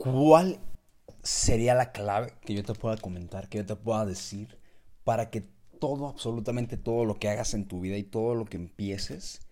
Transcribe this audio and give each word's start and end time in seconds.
¿Cuál 0.00 0.58
sería 1.22 1.74
la 1.74 1.92
clave 1.92 2.32
que 2.40 2.54
yo 2.54 2.64
te 2.64 2.72
pueda 2.72 2.96
comentar, 2.96 3.50
que 3.50 3.58
yo 3.58 3.66
te 3.66 3.76
pueda 3.76 4.06
decir 4.06 4.58
para 5.04 5.28
que 5.28 5.42
todo, 5.78 6.08
absolutamente 6.08 6.78
todo 6.78 7.04
lo 7.04 7.18
que 7.18 7.28
hagas 7.28 7.52
en 7.52 7.68
tu 7.68 7.80
vida 7.80 7.98
y 7.98 8.02
todo 8.02 8.34
lo 8.34 8.46
que 8.46 8.56
empieces 8.56 9.42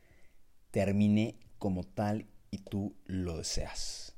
termine 0.70 1.38
como 1.58 1.84
tal 1.84 2.30
y 2.50 2.60
tú 2.60 2.96
lo 3.04 3.36
deseas? 3.36 4.16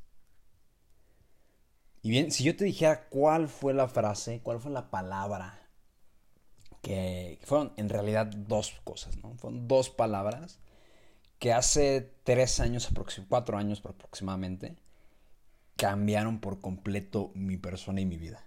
Y 2.00 2.10
bien, 2.10 2.30
si 2.30 2.44
yo 2.44 2.54
te 2.54 2.64
dijera 2.64 3.08
cuál 3.08 3.48
fue 3.48 3.74
la 3.74 3.88
frase, 3.88 4.40
cuál 4.40 4.60
fue 4.60 4.70
la 4.70 4.88
palabra, 4.88 5.68
que 6.80 7.40
fueron 7.42 7.72
en 7.76 7.88
realidad 7.88 8.26
dos 8.28 8.80
cosas, 8.84 9.16
¿no? 9.16 9.34
Fueron 9.34 9.66
dos 9.66 9.90
palabras 9.90 10.60
que 11.40 11.52
hace 11.52 12.14
tres 12.22 12.60
años, 12.60 12.88
cuatro 13.28 13.58
años 13.58 13.82
aproximadamente, 13.84 14.76
cambiaron 15.80 16.40
por 16.40 16.60
completo 16.60 17.30
mi 17.34 17.56
persona 17.56 18.02
y 18.02 18.04
mi 18.04 18.18
vida. 18.18 18.44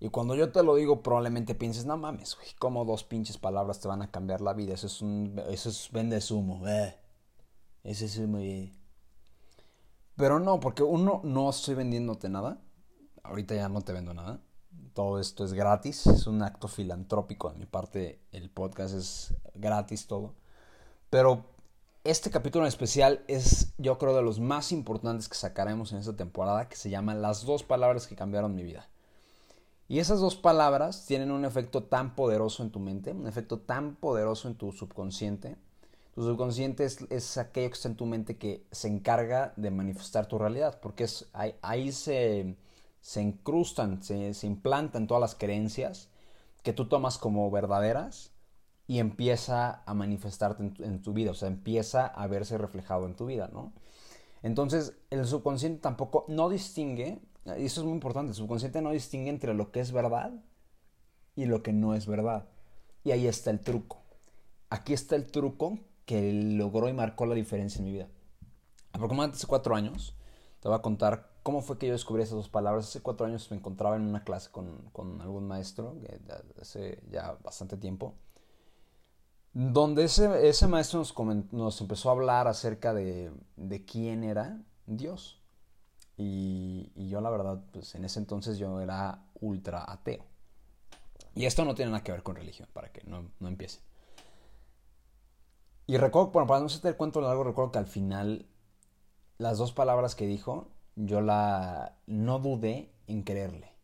Y 0.00 0.08
cuando 0.08 0.34
yo 0.34 0.50
te 0.50 0.64
lo 0.64 0.74
digo, 0.74 1.00
probablemente 1.00 1.54
pienses, 1.54 1.86
no 1.86 1.96
mames, 1.96 2.34
güey, 2.34 2.48
como 2.58 2.84
dos 2.84 3.04
pinches 3.04 3.38
palabras 3.38 3.78
te 3.78 3.86
van 3.86 4.02
a 4.02 4.10
cambiar 4.10 4.40
la 4.40 4.52
vida. 4.52 4.74
Eso 4.74 4.88
es 4.88 5.00
un. 5.00 5.40
Eso 5.48 5.68
es 5.68 5.88
vende 5.92 6.20
sumo, 6.20 6.66
eh. 6.66 6.98
Ese 7.84 8.06
es 8.06 8.18
muy. 8.18 8.76
Pero 10.16 10.40
no, 10.40 10.58
porque 10.58 10.82
uno, 10.82 11.20
no 11.22 11.48
estoy 11.48 11.76
vendiéndote 11.76 12.28
nada. 12.28 12.60
Ahorita 13.22 13.54
ya 13.54 13.68
no 13.68 13.82
te 13.82 13.92
vendo 13.92 14.12
nada. 14.12 14.40
Todo 14.94 15.20
esto 15.20 15.44
es 15.44 15.52
gratis. 15.52 16.08
Es 16.08 16.26
un 16.26 16.42
acto 16.42 16.66
filantrópico 16.66 17.50
de 17.50 17.58
mi 17.58 17.66
parte. 17.66 18.20
El 18.32 18.50
podcast 18.50 18.94
es 18.96 19.34
gratis 19.54 20.08
todo. 20.08 20.34
Pero 21.08 21.44
este 22.10 22.30
capítulo 22.30 22.64
en 22.64 22.68
especial 22.68 23.24
es, 23.26 23.72
yo 23.78 23.98
creo, 23.98 24.14
de 24.14 24.22
los 24.22 24.38
más 24.38 24.70
importantes 24.70 25.28
que 25.28 25.34
sacaremos 25.34 25.92
en 25.92 25.98
esta 25.98 26.14
temporada, 26.14 26.68
que 26.68 26.76
se 26.76 26.88
llama 26.88 27.14
Las 27.14 27.44
dos 27.44 27.64
palabras 27.64 28.06
que 28.06 28.14
cambiaron 28.14 28.54
mi 28.54 28.62
vida. 28.62 28.88
Y 29.88 29.98
esas 29.98 30.20
dos 30.20 30.36
palabras 30.36 31.04
tienen 31.06 31.30
un 31.32 31.44
efecto 31.44 31.82
tan 31.82 32.14
poderoso 32.14 32.62
en 32.62 32.70
tu 32.70 32.78
mente, 32.78 33.12
un 33.12 33.26
efecto 33.26 33.58
tan 33.58 33.96
poderoso 33.96 34.48
en 34.48 34.54
tu 34.54 34.72
subconsciente. 34.72 35.56
Tu 36.14 36.22
subconsciente 36.22 36.84
es, 36.84 37.38
aquello 37.38 37.70
que 37.70 37.74
está 37.74 37.88
en 37.88 37.96
tu 37.96 38.06
mente 38.06 38.36
que 38.36 38.64
se 38.70 38.88
encarga 38.88 39.52
de 39.56 39.70
manifestar 39.70 40.26
tu 40.26 40.38
realidad, 40.38 40.78
porque 40.80 41.04
es, 41.04 41.28
ahí, 41.32 41.92
se, 41.92 42.56
se, 43.00 43.20
incrustan, 43.20 44.02
se, 44.02 44.32
se 44.32 44.46
implantan 44.46 45.06
todas 45.06 45.20
las 45.20 45.34
creencias 45.34 46.08
que 46.62 46.72
tú 46.72 46.88
tomas 46.88 47.18
como 47.18 47.50
verdaderas 47.50 48.30
y 48.88 49.00
empieza 49.00 49.82
a 49.84 49.94
manifestarte 49.94 50.72
en 50.78 51.02
tu, 51.02 51.12
vida, 51.12 51.32
o 51.32 51.34
sea, 51.34 51.48
empieza 51.48 52.06
a 52.06 52.26
verse 52.28 52.56
reflejado 52.56 53.06
en 53.06 53.16
tu 53.16 53.26
vida, 53.26 53.50
¿no? 53.52 53.72
Entonces, 54.42 54.96
el 55.10 55.26
subconsciente 55.26 55.80
tampoco 55.80 56.24
no 56.28 56.48
distingue, 56.48 57.20
y 57.58 57.64
eso 57.64 57.80
es 57.80 57.84
muy 57.84 57.94
importante, 57.94 58.30
el 58.30 58.36
subconsciente 58.36 58.80
no 58.82 58.90
distingue 58.90 59.30
entre 59.30 59.54
lo 59.54 59.72
que 59.72 59.80
es 59.80 59.90
verdad 59.90 60.32
y 61.34 61.46
lo 61.46 61.62
que 61.62 61.72
no 61.72 61.94
es 61.94 62.06
verdad. 62.06 62.48
Y 63.02 63.10
ahí 63.10 63.26
está 63.26 63.50
el 63.50 63.60
truco. 63.60 64.02
Aquí 64.70 64.92
está 64.92 65.16
el 65.16 65.26
truco 65.26 65.78
que 66.04 66.32
logró 66.32 66.88
y 66.88 66.92
marcó 66.92 67.26
la 67.26 67.34
diferencia 67.34 67.80
en 67.80 67.84
mi 67.86 67.92
vida. 67.92 68.08
Aproximadamente 68.92 69.36
hace 69.36 69.46
cuatro 69.46 69.74
años, 69.74 70.14
te 70.60 70.68
voy 70.68 70.76
a 70.76 70.82
contar 70.82 71.30
cómo 71.42 71.60
fue 71.60 71.78
que 71.78 71.86
yo 71.86 71.92
descubrí 71.92 72.22
esas 72.22 72.36
dos 72.36 72.48
palabras. 72.48 72.88
Hace 72.88 73.00
cuatro 73.00 73.26
años 73.26 73.50
me 73.50 73.56
encontraba 73.56 73.96
en 73.96 74.02
una 74.02 74.22
clase 74.24 74.50
con, 74.50 74.90
con 74.92 75.20
algún 75.20 75.46
maestro, 75.46 75.96
hace 76.60 77.00
ya 77.10 77.36
bastante 77.42 77.76
tiempo 77.76 78.14
donde 79.58 80.04
ese, 80.04 80.46
ese 80.46 80.66
maestro 80.66 80.98
nos, 80.98 81.14
nos, 81.50 81.80
empezó 81.80 82.10
a 82.10 82.12
hablar 82.12 82.46
acerca 82.46 82.92
de, 82.92 83.32
de 83.56 83.84
quién 83.86 84.22
era 84.22 84.60
Dios. 84.84 85.40
Y, 86.18 86.92
yo 87.08 87.22
la 87.22 87.30
verdad, 87.30 87.64
pues 87.72 87.94
en 87.94 88.04
ese 88.04 88.18
entonces 88.18 88.58
yo 88.58 88.82
era 88.82 89.24
ultra 89.40 89.90
ateo. 89.90 90.26
Y 91.34 91.46
esto 91.46 91.64
no 91.64 91.74
tiene 91.74 91.90
nada 91.90 92.04
que 92.04 92.12
ver 92.12 92.22
con 92.22 92.36
religión, 92.36 92.68
para 92.74 92.92
que 92.92 93.02
no, 93.04 93.30
no 93.40 93.48
empiece. 93.48 93.80
Y 95.86 95.96
recuerdo, 95.96 96.32
bueno, 96.32 96.46
para 96.46 96.60
no 96.60 96.66
hacerte 96.66 96.88
el 96.88 96.96
cuento 96.96 97.22
largo, 97.22 97.42
recuerdo 97.42 97.72
que 97.72 97.78
al 97.78 97.86
final 97.86 98.44
las 99.38 99.56
dos 99.56 99.72
palabras 99.72 100.14
que 100.14 100.26
dijo, 100.26 100.68
yo 100.96 101.22
la 101.22 101.96
no 102.06 102.40
dudé 102.40 102.92
en 103.06 103.22
creerle 103.22 103.75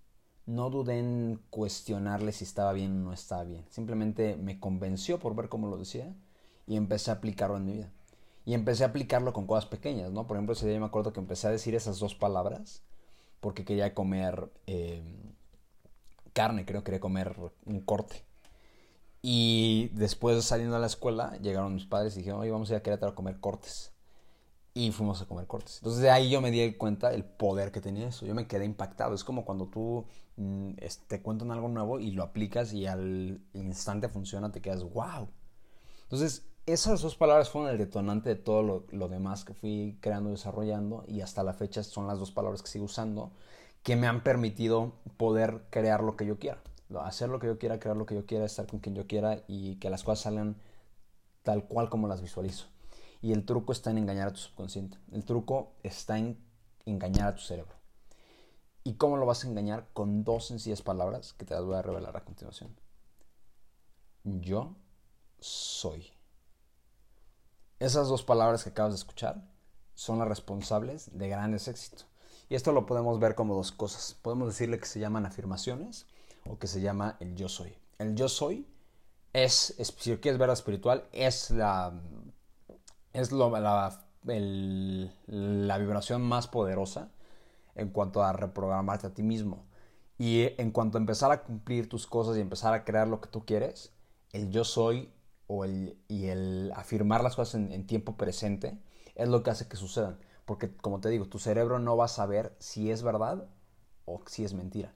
no 0.46 0.70
dudé 0.70 0.98
en 0.98 1.40
cuestionarle 1.50 2.32
si 2.32 2.44
estaba 2.44 2.72
bien 2.72 2.92
o 2.92 3.04
no 3.04 3.12
estaba 3.12 3.44
bien. 3.44 3.64
Simplemente 3.70 4.36
me 4.36 4.58
convenció 4.60 5.18
por 5.18 5.34
ver 5.34 5.48
cómo 5.48 5.68
lo 5.68 5.78
decía 5.78 6.14
y 6.66 6.76
empecé 6.76 7.10
a 7.10 7.14
aplicarlo 7.14 7.56
en 7.56 7.64
mi 7.66 7.72
vida. 7.74 7.92
Y 8.44 8.54
empecé 8.54 8.84
a 8.84 8.88
aplicarlo 8.88 9.32
con 9.32 9.46
cosas 9.46 9.66
pequeñas, 9.66 10.10
¿no? 10.10 10.26
Por 10.26 10.36
ejemplo, 10.36 10.54
ese 10.54 10.68
día 10.68 10.80
me 10.80 10.86
acuerdo 10.86 11.12
que 11.12 11.20
empecé 11.20 11.46
a 11.46 11.50
decir 11.50 11.74
esas 11.74 11.98
dos 12.00 12.14
palabras 12.14 12.82
porque 13.40 13.64
quería 13.64 13.94
comer 13.94 14.50
eh, 14.66 15.02
carne, 16.32 16.64
creo 16.64 16.80
que 16.82 16.86
quería 16.86 17.00
comer 17.00 17.36
un 17.66 17.80
corte. 17.80 18.24
Y 19.22 19.90
después 19.92 20.44
saliendo 20.44 20.76
a 20.76 20.80
la 20.80 20.86
escuela, 20.86 21.36
llegaron 21.38 21.74
mis 21.74 21.86
padres 21.86 22.14
y 22.16 22.18
dijeron, 22.18 22.40
oye, 22.40 22.50
vamos 22.50 22.70
a 22.70 22.74
ir 22.74 22.78
a 22.78 22.82
Querétaro 22.82 23.12
a 23.12 23.14
comer 23.14 23.38
cortes 23.38 23.91
y 24.74 24.90
fuimos 24.92 25.20
a 25.20 25.26
comer 25.26 25.46
cortes. 25.46 25.78
Entonces 25.78 26.02
de 26.02 26.10
ahí 26.10 26.30
yo 26.30 26.40
me 26.40 26.50
di 26.50 26.74
cuenta 26.74 27.12
el 27.12 27.24
poder 27.24 27.72
que 27.72 27.80
tenía 27.80 28.08
eso. 28.08 28.26
Yo 28.26 28.34
me 28.34 28.46
quedé 28.46 28.64
impactado. 28.64 29.14
Es 29.14 29.24
como 29.24 29.44
cuando 29.44 29.66
tú 29.66 30.06
mm, 30.36 30.72
te 31.06 31.20
cuentan 31.20 31.50
algo 31.50 31.68
nuevo 31.68 32.00
y 32.00 32.12
lo 32.12 32.22
aplicas 32.22 32.72
y 32.72 32.86
al 32.86 33.40
instante 33.52 34.08
funciona, 34.08 34.52
te 34.52 34.62
quedas 34.62 34.82
wow. 34.84 35.28
Entonces 36.04 36.46
esas 36.64 37.02
dos 37.02 37.16
palabras 37.16 37.50
fueron 37.50 37.70
el 37.70 37.78
detonante 37.78 38.30
de 38.30 38.36
todo 38.36 38.62
lo, 38.62 38.86
lo 38.90 39.08
demás 39.08 39.44
que 39.44 39.52
fui 39.52 39.98
creando 40.00 40.30
desarrollando 40.30 41.04
y 41.08 41.20
hasta 41.20 41.42
la 41.42 41.54
fecha 41.54 41.82
son 41.82 42.06
las 42.06 42.18
dos 42.18 42.30
palabras 42.30 42.62
que 42.62 42.68
sigo 42.68 42.84
usando 42.84 43.32
que 43.82 43.96
me 43.96 44.06
han 44.06 44.22
permitido 44.22 44.92
poder 45.16 45.64
crear 45.70 46.02
lo 46.02 46.16
que 46.16 46.26
yo 46.26 46.38
quiera. 46.38 46.58
Hacer 47.00 47.30
lo 47.30 47.38
que 47.38 47.46
yo 47.46 47.58
quiera, 47.58 47.80
crear 47.80 47.96
lo 47.96 48.06
que 48.06 48.14
yo 48.14 48.26
quiera, 48.26 48.44
estar 48.44 48.66
con 48.66 48.80
quien 48.80 48.94
yo 48.94 49.06
quiera 49.06 49.42
y 49.48 49.76
que 49.76 49.90
las 49.90 50.04
cosas 50.04 50.20
salgan 50.20 50.56
tal 51.42 51.64
cual 51.64 51.88
como 51.88 52.06
las 52.06 52.20
visualizo. 52.20 52.66
Y 53.22 53.32
el 53.32 53.46
truco 53.46 53.72
está 53.72 53.90
en 53.90 53.98
engañar 53.98 54.28
a 54.28 54.32
tu 54.32 54.40
subconsciente. 54.40 54.98
El 55.12 55.24
truco 55.24 55.72
está 55.82 56.18
en 56.18 56.44
engañar 56.84 57.28
a 57.28 57.34
tu 57.36 57.42
cerebro. 57.42 57.74
¿Y 58.84 58.94
cómo 58.94 59.16
lo 59.16 59.26
vas 59.26 59.44
a 59.44 59.48
engañar? 59.48 59.86
Con 59.92 60.24
dos 60.24 60.48
sencillas 60.48 60.82
palabras 60.82 61.32
que 61.32 61.44
te 61.44 61.54
las 61.54 61.64
voy 61.64 61.76
a 61.76 61.82
revelar 61.82 62.16
a 62.16 62.24
continuación. 62.24 62.76
Yo 64.24 64.74
soy. 65.38 66.10
Esas 67.78 68.08
dos 68.08 68.24
palabras 68.24 68.64
que 68.64 68.70
acabas 68.70 68.92
de 68.92 68.98
escuchar 68.98 69.48
son 69.94 70.18
las 70.18 70.28
responsables 70.28 71.16
de 71.16 71.28
grandes 71.28 71.68
éxitos. 71.68 72.06
Y 72.48 72.56
esto 72.56 72.72
lo 72.72 72.86
podemos 72.86 73.20
ver 73.20 73.34
como 73.34 73.54
dos 73.54 73.70
cosas. 73.70 74.16
Podemos 74.20 74.48
decirle 74.48 74.78
que 74.78 74.86
se 74.86 75.00
llaman 75.00 75.26
afirmaciones 75.26 76.06
o 76.48 76.58
que 76.58 76.66
se 76.66 76.80
llama 76.80 77.16
el 77.20 77.36
yo 77.36 77.48
soy. 77.48 77.76
El 77.98 78.16
yo 78.16 78.28
soy 78.28 78.66
es, 79.32 79.74
si 79.78 80.16
quieres 80.18 80.38
ver 80.38 80.50
espiritual, 80.50 81.08
es 81.12 81.50
la 81.50 81.92
es 83.12 83.32
la, 83.32 84.06
la 84.24 85.78
vibración 85.78 86.22
más 86.22 86.48
poderosa 86.48 87.10
en 87.74 87.90
cuanto 87.90 88.22
a 88.22 88.32
reprogramarte 88.32 89.06
a 89.06 89.14
ti 89.14 89.22
mismo. 89.22 89.64
Y 90.18 90.50
en 90.58 90.70
cuanto 90.70 90.98
a 90.98 91.00
empezar 91.00 91.32
a 91.32 91.42
cumplir 91.42 91.88
tus 91.88 92.06
cosas 92.06 92.36
y 92.36 92.40
empezar 92.40 92.74
a 92.74 92.84
crear 92.84 93.08
lo 93.08 93.20
que 93.20 93.28
tú 93.28 93.44
quieres, 93.44 93.92
el 94.32 94.50
yo 94.50 94.64
soy 94.64 95.12
o 95.46 95.64
el, 95.64 95.98
y 96.08 96.26
el 96.26 96.72
afirmar 96.74 97.22
las 97.22 97.36
cosas 97.36 97.56
en, 97.56 97.86
tiempo 97.86 98.16
presente 98.16 98.78
es 99.14 99.28
lo 99.28 99.42
que 99.42 99.50
hace 99.50 99.68
que 99.68 99.76
sucedan. 99.76 100.18
Porque 100.44 100.74
como 100.76 101.00
te 101.00 101.08
digo, 101.08 101.26
tu 101.26 101.38
cerebro 101.38 101.78
no 101.78 101.96
va 101.96 102.06
a 102.06 102.08
saber 102.08 102.54
si 102.58 102.90
es 102.90 103.02
verdad 103.02 103.48
o 104.04 104.22
si 104.26 104.44
es 104.44 104.54
mentira. 104.54 104.94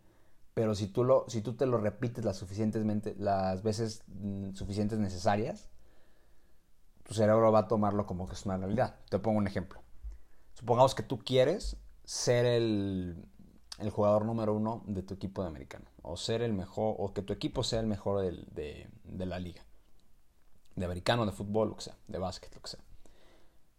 Pero 0.54 0.74
si 0.74 0.86
tú, 0.86 1.04
lo, 1.04 1.24
si 1.28 1.42
tú 1.42 1.54
te 1.54 1.66
lo 1.66 1.78
repites 1.78 2.24
las, 2.24 2.36
suficientemente, 2.36 3.14
veces 3.62 4.04
mm, 4.06 4.54
suficientes 4.54 4.98
necesarias, 4.98 5.68
tu 7.06 7.14
cerebro 7.14 7.52
va 7.52 7.60
a 7.60 7.68
tomarlo 7.68 8.04
como 8.04 8.26
que 8.26 8.34
es 8.34 8.44
una 8.46 8.56
realidad. 8.56 8.96
Te 9.08 9.18
pongo 9.18 9.38
un 9.38 9.46
ejemplo. 9.46 9.80
Supongamos 10.54 10.94
que 10.94 11.02
tú 11.02 11.18
quieres 11.18 11.76
ser 12.04 12.44
el, 12.46 13.28
jugador 13.92 14.24
número 14.24 14.54
uno 14.54 14.82
de 14.86 15.02
tu 15.02 15.14
equipo 15.14 15.42
de 15.42 15.48
americano. 15.48 15.84
O 16.02 16.16
ser 16.16 16.42
el 16.42 16.52
mejor, 16.52 16.96
o 16.98 17.12
que 17.12 17.22
tu 17.22 17.32
equipo 17.32 17.62
sea 17.62 17.80
el 17.80 17.86
mejor 17.86 18.22
de, 18.22 18.88
la 19.04 19.38
liga. 19.38 19.64
De 20.74 20.84
americano, 20.84 21.26
de 21.26 21.32
fútbol, 21.32 21.68
lo 21.68 21.76
que 21.76 21.82
sea, 21.82 21.96
de 22.08 22.18
básquet, 22.18 22.52
lo 22.54 22.60
que 22.60 22.70
sea. 22.70 22.80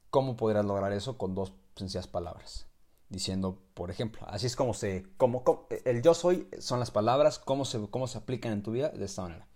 ¿Cómo 0.09 0.37
podrías 0.37 0.65
lograr 0.65 0.93
eso 0.93 1.17
con 1.17 1.35
dos 1.35 1.53
sencillas 1.75 2.07
palabras? 2.07 2.67
Diciendo, 3.09 3.61
por 3.73 3.91
ejemplo, 3.91 4.25
así 4.27 4.47
es 4.47 4.55
como 4.55 4.73
se. 4.73 5.05
Como, 5.17 5.43
el 5.85 6.01
yo 6.01 6.13
soy 6.13 6.47
son 6.59 6.79
las 6.79 6.91
palabras, 6.91 7.39
cómo 7.39 7.65
se, 7.65 7.89
cómo 7.89 8.07
se 8.07 8.17
aplican 8.17 8.53
en 8.53 8.63
tu 8.63 8.71
vida 8.71 8.89
de 8.89 9.05
esta 9.05 9.21
manera. 9.21 9.47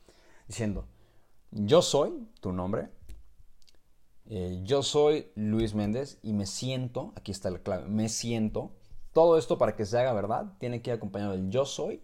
Diciendo, 0.48 0.88
yo 1.52 1.82
soy 1.82 2.30
tu 2.40 2.54
nombre, 2.54 2.90
eh, 4.34 4.62
yo 4.64 4.82
soy 4.82 5.30
Luis 5.36 5.76
Méndez 5.76 6.18
y 6.24 6.32
me 6.32 6.46
siento, 6.46 7.12
aquí 7.18 7.34
está 7.34 7.52
la 7.52 7.60
clave, 7.60 7.90
me 7.90 8.08
siento. 8.08 8.72
Todo 9.12 9.38
esto 9.38 9.58
para 9.58 9.76
que 9.76 9.86
se 9.86 10.00
haga 10.00 10.14
verdad 10.14 10.54
tiene 10.58 10.82
que 10.82 10.90
ir 10.90 10.96
acompañado 10.96 11.34
del 11.34 11.50
yo 11.50 11.66
soy. 11.66 12.02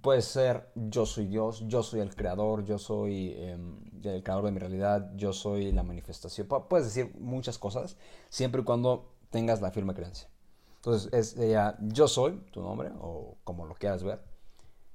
Puede 0.00 0.22
ser 0.22 0.70
yo 0.74 1.04
soy 1.04 1.26
Dios, 1.26 1.62
yo 1.66 1.82
soy 1.82 2.00
el 2.00 2.16
creador, 2.16 2.64
yo 2.64 2.78
soy 2.78 3.34
em, 3.36 3.80
el 4.02 4.22
creador 4.22 4.46
de 4.46 4.52
mi 4.52 4.58
realidad, 4.58 5.12
yo 5.14 5.34
soy 5.34 5.72
la 5.72 5.82
manifestación. 5.82 6.48
Puedes 6.48 6.86
decir 6.86 7.14
muchas 7.20 7.58
cosas 7.58 7.98
siempre 8.30 8.62
y 8.62 8.64
cuando 8.64 9.12
tengas 9.28 9.60
la 9.60 9.72
firme 9.72 9.92
creencia. 9.92 10.30
Entonces, 10.76 11.12
es 11.12 11.36
yo 11.80 12.08
soy, 12.08 12.40
tu 12.50 12.62
nombre, 12.62 12.92
o 12.98 13.36
como 13.44 13.66
lo 13.66 13.74
quieras 13.74 14.02
ver, 14.02 14.22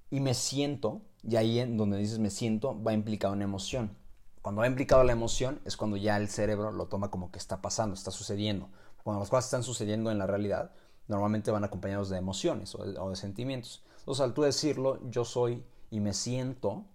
y 0.09 0.21
me 0.21 0.33
siento, 0.33 1.03
y 1.21 1.35
ahí 1.35 1.59
en 1.59 1.77
donde 1.77 1.97
dices 1.97 2.17
me 2.17 2.31
siento, 2.31 2.81
va 2.81 2.93
implicado 2.93 3.35
una 3.35 3.43
emoción. 3.43 3.95
Cuando 4.41 4.61
va 4.61 4.67
implicado 4.67 5.03
la 5.03 5.11
emoción 5.11 5.59
es 5.65 5.75
cuando 5.75 5.97
ya 5.97 6.17
el 6.17 6.29
cerebro 6.29 6.71
lo 6.71 6.87
toma 6.87 7.11
como 7.11 7.31
que 7.31 7.39
está 7.39 7.61
pasando, 7.61 7.93
está 7.93 8.11
sucediendo. 8.11 8.69
Cuando 9.03 9.19
las 9.19 9.29
cosas 9.29 9.45
están 9.45 9.63
sucediendo 9.63 10.11
en 10.11 10.17
la 10.17 10.27
realidad, 10.27 10.71
normalmente 11.07 11.51
van 11.51 11.63
acompañados 11.63 12.09
de 12.09 12.17
emociones 12.17 12.73
o 12.75 13.09
de, 13.09 13.15
sentimientos. 13.15 13.83
Entonces, 13.99 14.23
al 14.23 14.33
tú 14.33 14.43
decirlo, 14.43 14.99
yo 15.09 15.25
soy 15.25 15.63
y 15.91 15.99
me 15.99 16.13
siento, 16.13 16.85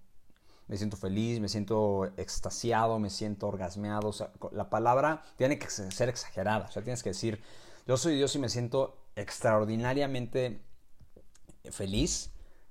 me 0.69 0.79
siento 0.79 0.97
feliz, 0.97 1.41
me 1.41 1.49
siento 1.49 2.07
extasiado, 2.17 2.99
me 2.99 3.11
siento 3.11 3.49
orgasmeado. 3.49 4.09
O 4.09 4.13
sea, 4.13 4.31
la 4.53 4.71
palabra 4.71 5.23
tiene 5.37 5.59
que 5.59 5.69
ser 5.69 6.09
exagerada. 6.09 6.67
O 6.67 6.73
sea, 6.73 6.83
tienes 6.83 7.03
que 7.03 7.11
decir, 7.11 7.43
yo 7.87 7.97
soy 7.99 8.17
Dios 8.17 8.35
y 8.37 8.39
me 8.39 8.49
siento 8.49 8.97
extraordinariamente 9.17 10.63
feliz 11.71 12.31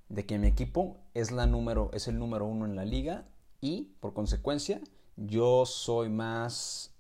de 0.10 0.26
que 0.26 0.40
mi 0.40 0.48
equipo 0.48 0.98
es, 1.14 1.32
la 1.32 1.46
número, 1.46 1.92
es 1.94 2.08
el 2.08 2.18
número 2.18 2.46
uno 2.46 2.66
en 2.66 2.76
la 2.76 2.86
liga 2.86 3.26
y, 3.64 3.96
por 4.02 4.14
consecuencia, 4.14 4.82
yo 5.16 5.66
soy 5.66 6.10
más, 6.10 6.92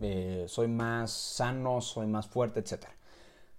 eh, 0.00 0.46
soy 0.48 0.66
más 0.66 1.10
sano, 1.10 1.82
soy 1.82 2.06
más 2.06 2.26
fuerte, 2.26 2.60
etc. 2.60 2.86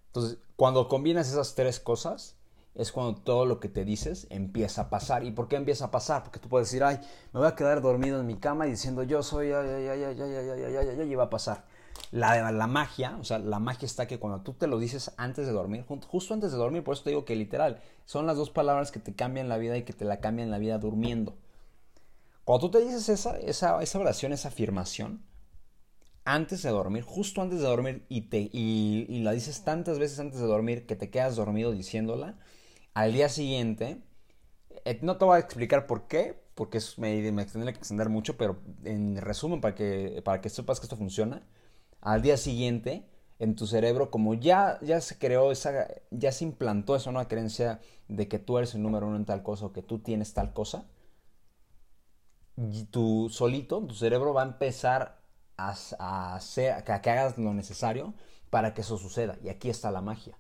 Entonces, 0.08 0.40
cuando 0.56 0.88
combinas 0.88 1.30
esas 1.30 1.54
tres 1.54 1.80
cosas, 1.80 2.36
es 2.74 2.92
cuando 2.92 3.22
todo 3.22 3.46
lo 3.46 3.60
que 3.60 3.70
te 3.70 3.86
dices 3.86 4.26
empieza 4.32 4.82
a 4.82 4.90
pasar. 4.90 5.24
¿Y 5.24 5.30
por 5.30 5.48
qué 5.48 5.56
empieza 5.56 5.86
a 5.86 5.92
pasar? 5.92 6.24
Porque 6.24 6.40
tú 6.40 6.50
puedes 6.50 6.68
decir, 6.68 6.84
ay, 6.84 7.00
me 7.32 7.40
voy 7.40 7.48
a 7.48 7.56
quedar 7.56 7.80
dormido 7.80 8.20
en 8.20 8.26
mi 8.26 8.38
cama 8.38 8.66
y 8.66 8.72
diciendo 8.72 9.04
yo 9.04 9.22
soy, 9.22 9.52
ay, 9.52 9.68
ay, 9.68 9.88
ay, 9.88 10.04
ay, 10.04 10.20
ay, 10.20 10.50
ay, 10.50 10.62
ay, 10.64 10.76
ay, 10.76 11.00
ay, 11.00 11.12
y 11.12 11.16
va 11.16 11.26
a 11.26 11.30
pasar. 11.30 11.66
La, 12.10 12.52
la 12.52 12.66
magia, 12.66 13.18
o 13.20 13.24
sea, 13.24 13.38
la 13.38 13.60
magia 13.60 13.86
está 13.86 14.08
que 14.08 14.18
cuando 14.18 14.42
tú 14.42 14.54
te 14.54 14.66
lo 14.66 14.80
dices 14.80 15.12
antes 15.18 15.46
de 15.46 15.54
dormir, 15.54 15.86
justo 16.08 16.34
antes 16.34 16.52
de 16.52 16.58
dormir, 16.58 16.84
por 16.84 16.96
eso 16.96 17.04
te 17.04 17.12
digo 17.12 17.24
que 17.24 17.36
literal, 17.36 17.84
son 18.06 18.26
las 18.26 18.36
dos 18.36 18.50
palabras 18.50 18.92
que 18.92 19.00
te 19.00 19.14
cambian 19.14 19.48
la 19.48 19.58
vida 19.58 19.78
y 19.78 19.84
que 19.84 19.94
te 19.94 20.06
la 20.06 20.20
cambian 20.20 20.50
la 20.50 20.58
vida 20.58 20.80
durmiendo. 20.80 21.36
Cuando 22.46 22.68
tú 22.68 22.78
te 22.78 22.86
dices 22.86 23.08
esa, 23.10 23.38
esa, 23.40 23.82
esa 23.82 24.00
oración, 24.00 24.34
esa 24.34 24.50
afirmación, 24.50 25.24
antes 26.26 26.64
de 26.64 26.70
dormir, 26.70 27.04
justo 27.04 27.42
antes 27.42 27.60
de 27.60 27.66
dormir, 27.66 28.06
y, 28.10 28.22
te, 28.30 28.50
y, 28.52 29.22
la 29.24 29.32
dices 29.32 29.64
tantas 29.64 30.00
veces 30.00 30.20
antes 30.20 30.40
de 30.40 30.46
dormir 30.46 30.86
que 30.86 30.96
te 30.96 31.10
quedas 31.10 31.36
dormido 31.36 31.72
diciéndola, 31.72 32.38
al 32.94 33.14
día 33.14 33.30
siguiente, 33.30 34.02
eh, 34.86 35.00
no 35.02 35.18
te 35.18 35.26
voy 35.26 35.38
a 35.38 35.40
explicar 35.40 35.88
por 35.88 36.08
qué, 36.08 36.42
porque 36.56 36.80
me, 36.98 37.32
me 37.32 37.46
tendría 37.46 37.74
que 37.74 37.80
extender 37.80 38.10
mucho, 38.10 38.38
pero 38.38 38.62
en 38.84 39.18
resumen, 39.18 39.62
para 39.62 39.76
que, 39.76 40.22
para 40.24 40.42
que 40.42 40.50
sepas 40.50 40.80
que 40.80 40.86
esto 40.86 40.98
funciona, 40.98 41.44
al 42.02 42.22
día 42.22 42.38
siguiente, 42.38 43.06
en 43.40 43.56
tu 43.56 43.68
cerebro, 43.68 44.12
como 44.12 44.34
ya, 44.36 44.80
ya 44.82 45.02
se 45.02 45.18
creó 45.18 45.52
esa, 45.52 45.88
ya 46.12 46.32
se 46.32 46.46
implantó 46.46 46.96
esa 46.96 47.12
nueva 47.12 47.28
creencia 47.28 47.82
de 48.08 48.28
que 48.28 48.40
tú 48.40 48.58
eres 48.58 48.76
el 48.76 48.84
número 48.84 49.08
uno 49.08 49.16
en 49.18 49.26
tal 49.26 49.44
cosa 49.44 49.66
o 49.68 49.74
que 49.74 49.82
tú 49.82 50.00
tienes 50.00 50.34
tal 50.34 50.54
cosa, 50.54 50.86
tu 52.92 53.30
solito, 53.30 53.82
tu 53.86 53.96
cerebro 53.96 54.34
va 54.34 54.44
a 54.44 54.46
empezar 54.46 55.20
a, 55.58 55.76
a 56.00 56.36
hacer, 56.36 56.74
a 56.74 57.02
que 57.02 57.10
hagas 57.10 57.38
lo 57.38 57.54
necesario 57.54 58.14
para 58.50 58.74
que 58.74 58.82
eso 58.82 58.98
suceda. 58.98 59.38
Y 59.44 59.50
aquí 59.50 59.70
está 59.70 59.92
la 59.92 60.02
magia 60.02 60.38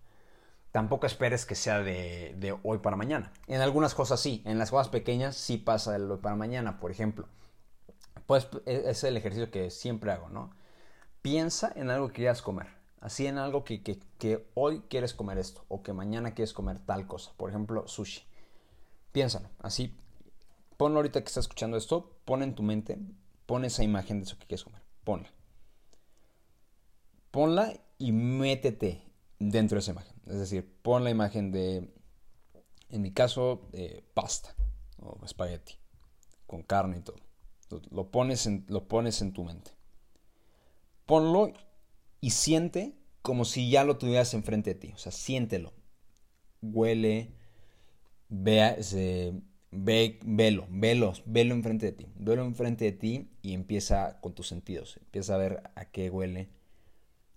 tampoco 0.74 1.06
esperes 1.06 1.46
que 1.46 1.56
sea 1.56 1.82
de, 1.82 2.60
hoy 2.64 2.80
para 2.80 2.98
mañana. 2.98 3.32
En 3.48 3.62
algunas 3.62 3.94
cosas 3.94 4.20
sí, 4.20 4.42
en 4.44 4.58
las 4.58 4.72
cosas 4.72 4.90
pequeñas 4.90 5.36
sí 5.38 5.58
pasa 5.58 5.98
de 5.98 6.04
hoy 6.04 6.18
para 6.18 6.36
mañana. 6.36 6.80
Por 6.80 6.92
ejemplo, 6.92 7.28
pues 8.26 8.48
e, 8.66 8.90
es 8.90 9.04
el 9.04 9.16
ejercicio 9.16 9.52
que 9.52 9.70
siempre 9.70 10.12
hago, 10.12 10.30
¿no? 10.30 10.52
Piensa 11.22 11.72
en 11.76 11.92
algo 11.92 12.08
que 12.08 12.16
quieras 12.16 12.42
comer. 12.42 12.68
Así 13.00 13.28
en 13.28 13.38
algo 13.38 13.64
que, 13.64 13.84
que, 13.84 14.50
hoy 14.56 14.82
quieres 14.90 15.14
comer 15.14 15.38
esto 15.38 15.64
o 15.68 15.84
que 15.84 15.94
mañana 15.94 16.34
quieres 16.34 16.54
comer 16.54 16.80
tal 16.80 17.06
cosa. 17.06 17.32
Por 17.38 17.50
ejemplo, 17.52 17.88
sushi. 17.88 18.24
Piénsalo. 19.12 19.50
Así, 19.60 19.96
ponlo 20.84 21.00
ahorita 21.00 21.22
que 21.22 21.28
estás 21.28 21.46
escuchando 21.46 21.78
esto, 21.78 22.18
pon 22.26 22.44
en 22.44 22.56
tu 22.56 22.62
mente, 22.62 23.00
pon 23.46 23.64
esa 23.64 23.86
imagen 23.86 24.20
de 24.20 24.26
eso 24.26 24.38
que 24.38 24.48
quieres 24.48 24.66
comer. 24.66 24.82
Ponla. 25.06 25.32
Ponla 27.32 27.74
y 27.98 28.12
métete 28.12 29.02
dentro 29.40 29.78
de 29.78 29.80
esa 29.80 29.92
imagen. 29.92 30.14
Es 30.26 30.40
decir, 30.40 30.70
pon 30.82 31.06
la 31.06 31.10
imagen 31.10 31.54
de, 31.54 31.90
en 32.90 33.02
mi 33.02 33.14
caso, 33.14 33.70
pasta 34.14 34.54
o 35.00 35.24
espagueti, 35.24 35.76
con 36.48 36.64
carne 36.64 36.98
y 36.98 37.02
todo. 37.02 37.16
Lo 37.90 38.12
pones, 38.12 38.46
en, 38.46 38.66
lo 38.68 38.90
pones 38.90 39.22
en 39.22 39.32
tu 39.32 39.46
mente. 39.46 39.72
Ponlo 41.06 41.54
y 42.20 42.32
siente 42.32 42.94
como 43.22 43.46
si 43.46 43.70
ya 43.70 43.86
lo 43.86 43.98
tuvieras 43.98 44.34
enfrente 44.34 44.74
de 44.74 44.80
ti. 44.82 44.92
O 44.94 44.98
sea, 44.98 45.14
siéntelo. 45.14 45.72
Huele, 46.62 47.34
vea, 48.28 48.76
ve, 49.76 50.20
velo, 50.26 50.68
velo, 50.70 51.14
velo 51.26 51.54
enfrente 51.54 51.88
de 51.88 51.92
ti. 51.94 52.08
Velo 52.16 52.44
enfrente 52.44 52.86
de 52.86 52.92
ti 52.92 53.30
y 53.42 53.54
empieza 53.54 54.20
con 54.22 54.34
tus 54.34 54.48
sentidos. 54.48 54.98
Empieza 54.98 55.36
a 55.36 55.38
ver 55.38 55.72
a 55.76 55.86
qué 55.86 56.10
huele, 56.10 56.50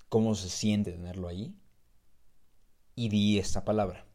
cómo 0.08 0.34
se 0.34 0.48
siente 0.48 0.92
tenerlo 0.92 1.28
ahí 1.28 1.54
y 2.94 3.08
di 3.08 3.38
esta 3.38 3.64
palabra. 3.64 4.06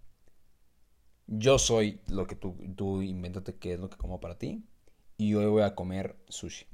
Yo 1.27 1.59
soy 1.59 2.01
lo 2.07 2.27
que 2.27 2.35
tú, 2.35 2.55
tú 2.75 3.01
invéntate 3.01 3.55
qué 3.55 3.73
es 3.73 3.79
lo 3.79 3.89
que 3.89 3.97
como 3.97 4.19
para 4.19 4.37
ti 4.37 4.65
y 5.17 5.35
hoy 5.35 5.45
voy 5.45 5.61
a 5.61 5.75
comer 5.75 6.17
sushi. 6.27 6.65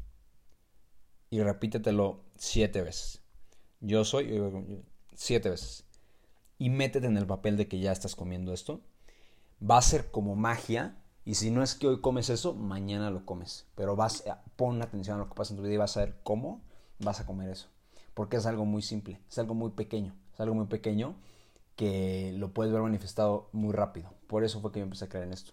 Y 1.29 1.41
repítetelo 1.41 2.23
siete 2.37 2.81
veces. 2.81 3.21
Yo 3.81 4.05
soy 4.05 4.83
siete 5.13 5.49
veces. 5.49 5.85
Y 6.57 6.69
métete 6.69 7.07
en 7.07 7.17
el 7.17 7.27
papel 7.27 7.57
de 7.57 7.67
que 7.67 7.79
ya 7.79 7.91
estás 7.91 8.15
comiendo 8.15 8.53
esto. 8.53 8.81
Va 9.61 9.77
a 9.77 9.81
ser 9.81 10.09
como 10.11 10.35
magia. 10.35 10.97
Y 11.27 11.35
si 11.35 11.51
no 11.51 11.61
es 11.61 11.75
que 11.75 11.89
hoy 11.89 11.99
comes 11.99 12.29
eso, 12.29 12.53
mañana 12.53 13.11
lo 13.11 13.25
comes. 13.25 13.65
Pero 13.75 13.97
vas, 13.97 14.25
a, 14.27 14.41
pon 14.55 14.81
atención 14.81 15.17
a 15.17 15.19
lo 15.19 15.27
que 15.27 15.35
pasa 15.35 15.51
en 15.51 15.57
tu 15.57 15.63
vida 15.63 15.73
y 15.73 15.77
vas 15.77 15.97
a 15.97 15.99
ver 15.99 16.15
cómo 16.23 16.61
vas 16.99 17.19
a 17.19 17.25
comer 17.25 17.49
eso. 17.49 17.67
Porque 18.13 18.37
es 18.37 18.45
algo 18.45 18.63
muy 18.63 18.81
simple, 18.81 19.19
es 19.29 19.37
algo 19.37 19.53
muy 19.53 19.71
pequeño. 19.71 20.15
Es 20.33 20.39
algo 20.39 20.55
muy 20.55 20.67
pequeño 20.67 21.17
que 21.75 22.31
lo 22.37 22.53
puedes 22.53 22.71
ver 22.71 22.81
manifestado 22.81 23.49
muy 23.51 23.73
rápido. 23.73 24.09
Por 24.27 24.45
eso 24.45 24.61
fue 24.61 24.71
que 24.71 24.79
yo 24.79 24.85
empecé 24.85 25.03
a 25.03 25.09
creer 25.09 25.25
en 25.25 25.33
esto. 25.33 25.51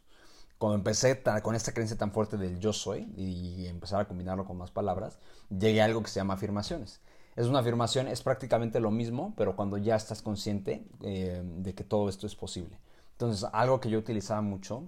Cuando 0.59 0.77
empecé 0.77 1.21
con 1.43 1.57
esta 1.57 1.73
creencia 1.73 1.99
tan 1.99 2.13
fuerte 2.13 2.37
del 2.37 2.61
yo 2.61 2.73
soy 2.73 3.13
y 3.17 3.67
empezar 3.67 4.01
a 4.01 4.07
combinarlo 4.07 4.45
con 4.45 4.57
más 4.57 4.71
palabras, 4.71 5.19
llegué 5.51 5.83
a 5.83 5.87
algo 5.87 6.05
que 6.05 6.09
se 6.09 6.21
llama 6.21 6.35
afirmaciones. 6.35 7.01
Es 7.35 7.49
una 7.49 7.59
afirmación, 7.59 8.07
es 8.07 8.23
prácticamente 8.23 8.79
lo 8.79 8.93
mismo, 8.93 9.35
pero 9.37 9.57
cuando 9.57 9.77
ya 9.77 9.97
estás 9.97 10.23
consciente 10.23 10.87
eh, 11.03 11.43
de 11.43 11.75
que 11.75 11.83
todo 11.83 12.09
esto 12.09 12.29
es 12.29 12.37
posible. 12.37 12.79
Entonces, 13.15 13.49
algo 13.53 13.81
que 13.81 13.91
yo 13.91 13.99
utilizaba 13.99 14.41
mucho, 14.41 14.85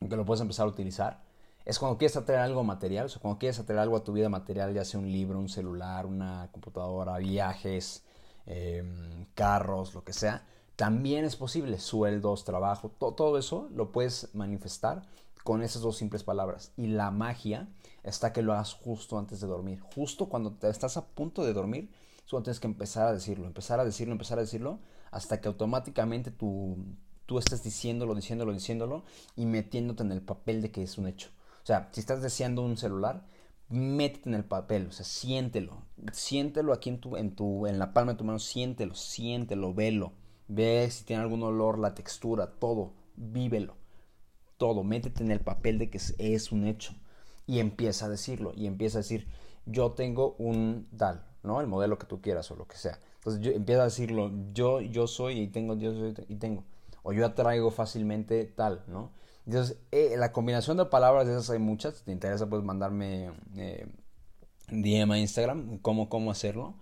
que 0.00 0.16
lo 0.16 0.24
puedes 0.24 0.40
empezar 0.40 0.66
a 0.66 0.68
utilizar, 0.68 1.22
es 1.64 1.78
cuando 1.78 1.96
quieres 1.96 2.16
atraer 2.16 2.40
algo 2.40 2.62
material, 2.62 3.06
o 3.06 3.08
sea, 3.08 3.22
cuando 3.22 3.38
quieres 3.38 3.58
atraer 3.58 3.80
algo 3.80 3.96
a 3.96 4.04
tu 4.04 4.12
vida 4.12 4.28
material, 4.28 4.74
ya 4.74 4.84
sea 4.84 5.00
un 5.00 5.10
libro, 5.10 5.38
un 5.38 5.48
celular, 5.48 6.04
una 6.04 6.48
computadora, 6.52 7.16
viajes, 7.18 8.04
em, 8.46 9.26
carros, 9.34 9.94
lo 9.94 10.04
que 10.04 10.12
sea, 10.12 10.46
también 10.76 11.24
es 11.24 11.36
posible, 11.36 11.78
sueldos, 11.78 12.44
trabajo, 12.44 12.90
todo 12.90 13.38
eso 13.38 13.68
lo 13.72 13.92
puedes 13.92 14.34
manifestar 14.34 15.06
con 15.44 15.62
esas 15.62 15.82
dos 15.82 15.96
simples 15.96 16.24
palabras. 16.24 16.72
Y 16.76 16.88
la 16.88 17.10
magia 17.10 17.68
está 18.02 18.32
que 18.32 18.42
lo 18.42 18.52
hagas 18.52 18.74
justo 18.74 19.18
antes 19.18 19.40
de 19.40 19.46
dormir. 19.46 19.80
Justo 19.94 20.28
cuando 20.28 20.52
te 20.52 20.68
estás 20.68 20.96
a 20.96 21.06
punto 21.06 21.44
de 21.44 21.52
dormir, 21.52 21.90
solo 22.24 22.42
tienes 22.42 22.60
que 22.60 22.66
empezar 22.66 23.06
a 23.06 23.12
decirlo, 23.12 23.46
empezar 23.46 23.78
a 23.78 23.84
decirlo, 23.84 24.12
empezar 24.12 24.38
a 24.38 24.42
decirlo, 24.42 24.80
hasta 25.10 25.40
que 25.40 25.48
automáticamente 25.48 26.30
tú, 26.30 26.76
tú 27.26 27.38
estés 27.38 27.62
diciéndolo, 27.62 28.14
diciéndolo, 28.14 28.52
diciéndolo 28.52 29.04
y 29.36 29.46
metiéndote 29.46 30.02
en 30.02 30.12
el 30.12 30.22
papel 30.22 30.62
de 30.62 30.70
que 30.70 30.82
es 30.82 30.98
un 30.98 31.06
hecho. 31.06 31.30
O 31.62 31.66
sea, 31.66 31.88
si 31.92 32.00
estás 32.00 32.22
deseando 32.22 32.62
un 32.62 32.76
celular, 32.76 33.26
métete 33.68 34.28
en 34.28 34.34
el 34.34 34.44
papel, 34.44 34.86
o 34.88 34.92
sea, 34.92 35.04
siéntelo, 35.04 35.82
siéntelo 36.12 36.72
aquí 36.72 36.90
en 36.90 37.00
tu, 37.00 37.16
en 37.16 37.34
tu, 37.34 37.66
en 37.66 37.78
la 37.78 37.92
palma 37.92 38.12
de 38.12 38.18
tu 38.18 38.24
mano, 38.24 38.38
siéntelo, 38.38 38.94
siéntelo, 38.94 39.72
velo 39.72 40.12
Ve 40.48 40.88
si 40.90 41.04
tiene 41.04 41.22
algún 41.22 41.42
olor, 41.42 41.78
la 41.78 41.94
textura, 41.94 42.46
todo. 42.58 42.92
Vívelo. 43.16 43.76
Todo. 44.56 44.84
Métete 44.84 45.22
en 45.22 45.30
el 45.30 45.40
papel 45.40 45.78
de 45.78 45.90
que 45.90 45.98
es, 46.18 46.52
un 46.52 46.66
hecho. 46.66 46.94
Y 47.46 47.60
empieza 47.60 48.06
a 48.06 48.08
decirlo. 48.08 48.52
Y 48.54 48.66
empieza 48.66 48.98
a 48.98 49.02
decir, 49.02 49.26
yo 49.66 49.92
tengo 49.92 50.34
un 50.38 50.88
tal, 50.96 51.24
¿no? 51.42 51.60
El 51.60 51.66
modelo 51.66 51.98
que 51.98 52.06
tú 52.06 52.20
quieras 52.20 52.50
o 52.50 52.56
lo 52.56 52.66
que 52.66 52.76
sea. 52.76 52.98
Entonces 53.16 53.56
empieza 53.56 53.82
a 53.82 53.86
decirlo, 53.86 54.30
yo, 54.52 54.80
yo 54.80 55.06
soy 55.06 55.40
y 55.40 55.48
tengo, 55.48 55.76
yo 55.76 55.94
soy 55.94 56.14
y 56.28 56.36
tengo. 56.36 56.64
O 57.04 57.12
yo 57.12 57.24
atraigo 57.24 57.70
fácilmente 57.70 58.44
tal, 58.44 58.82
¿no? 58.88 59.12
Entonces, 59.46 59.76
eh, 59.92 60.16
la 60.16 60.32
combinación 60.32 60.76
de 60.78 60.86
palabras 60.86 61.26
de 61.26 61.34
esas 61.34 61.50
hay 61.50 61.60
muchas. 61.60 61.98
Si 61.98 62.04
te 62.04 62.12
interesa, 62.12 62.48
puedes 62.48 62.64
mandarme 62.64 63.30
eh, 63.56 63.86
DM 64.68 65.12
a 65.12 65.18
Instagram, 65.18 65.78
cómo, 65.78 66.08
cómo 66.08 66.32
hacerlo. 66.32 66.74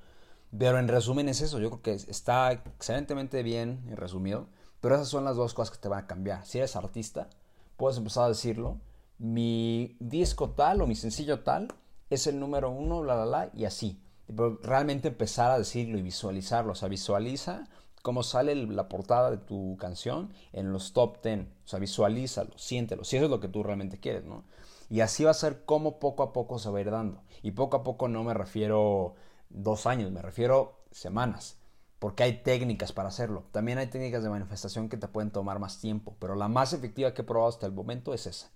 Pero 0.56 0.78
en 0.78 0.88
resumen 0.88 1.28
es 1.28 1.40
eso, 1.40 1.58
yo 1.58 1.70
creo 1.70 1.82
que 1.82 2.10
está 2.10 2.52
excelentemente 2.52 3.42
bien 3.42 3.82
resumido, 3.96 4.48
pero 4.80 4.96
esas 4.96 5.08
son 5.08 5.24
las 5.24 5.36
dos 5.36 5.54
cosas 5.54 5.74
que 5.74 5.82
te 5.82 5.88
van 5.88 6.04
a 6.04 6.06
cambiar. 6.06 6.44
Si 6.44 6.58
eres 6.58 6.76
artista, 6.76 7.28
puedes 7.76 7.96
empezar 7.96 8.24
a 8.24 8.28
decirlo, 8.28 8.78
mi 9.18 9.96
disco 9.98 10.50
tal 10.50 10.82
o 10.82 10.86
mi 10.86 10.94
sencillo 10.94 11.40
tal 11.40 11.68
es 12.10 12.26
el 12.26 12.38
número 12.38 12.70
uno, 12.70 13.00
bla, 13.00 13.14
bla, 13.14 13.24
bla, 13.24 13.50
y 13.54 13.64
así. 13.64 14.02
Pero 14.26 14.58
realmente 14.62 15.08
empezar 15.08 15.50
a 15.50 15.58
decirlo 15.58 15.98
y 15.98 16.02
visualizarlo. 16.02 16.72
O 16.72 16.74
sea, 16.74 16.88
visualiza 16.88 17.64
cómo 18.02 18.22
sale 18.22 18.54
la 18.54 18.88
portada 18.88 19.30
de 19.30 19.38
tu 19.38 19.76
canción 19.78 20.32
en 20.52 20.72
los 20.72 20.92
top 20.92 21.22
10. 21.22 21.40
O 21.40 21.46
sea, 21.64 21.78
visualízalo, 21.78 22.56
siéntelo. 22.58 23.04
Si 23.04 23.16
eso 23.16 23.26
es 23.26 23.30
lo 23.30 23.40
que 23.40 23.48
tú 23.48 23.62
realmente 23.62 23.98
quieres, 23.98 24.24
¿no? 24.24 24.44
Y 24.90 25.00
así 25.00 25.24
va 25.24 25.30
a 25.30 25.34
ser 25.34 25.64
como 25.64 25.98
poco 25.98 26.22
a 26.22 26.32
poco 26.32 26.58
se 26.58 26.68
va 26.68 26.78
a 26.78 26.82
ir 26.82 26.90
dando. 26.90 27.22
Y 27.42 27.52
poco 27.52 27.78
a 27.78 27.82
poco 27.82 28.08
no 28.08 28.24
me 28.24 28.34
refiero 28.34 29.14
dos 29.48 29.86
años, 29.86 30.10
me 30.10 30.20
refiero 30.20 30.84
semanas. 30.90 31.56
Porque 31.98 32.24
hay 32.24 32.42
técnicas 32.42 32.92
para 32.92 33.08
hacerlo. 33.08 33.44
También 33.52 33.78
hay 33.78 33.86
técnicas 33.86 34.22
de 34.24 34.28
manifestación 34.28 34.88
que 34.88 34.96
te 34.96 35.08
pueden 35.08 35.30
tomar 35.30 35.60
más 35.60 35.80
tiempo. 35.80 36.16
Pero 36.18 36.34
la 36.34 36.48
más 36.48 36.72
efectiva 36.72 37.14
que 37.14 37.22
he 37.22 37.24
probado 37.24 37.48
hasta 37.48 37.66
el 37.66 37.72
momento 37.72 38.12
es 38.12 38.26
esa. 38.26 38.50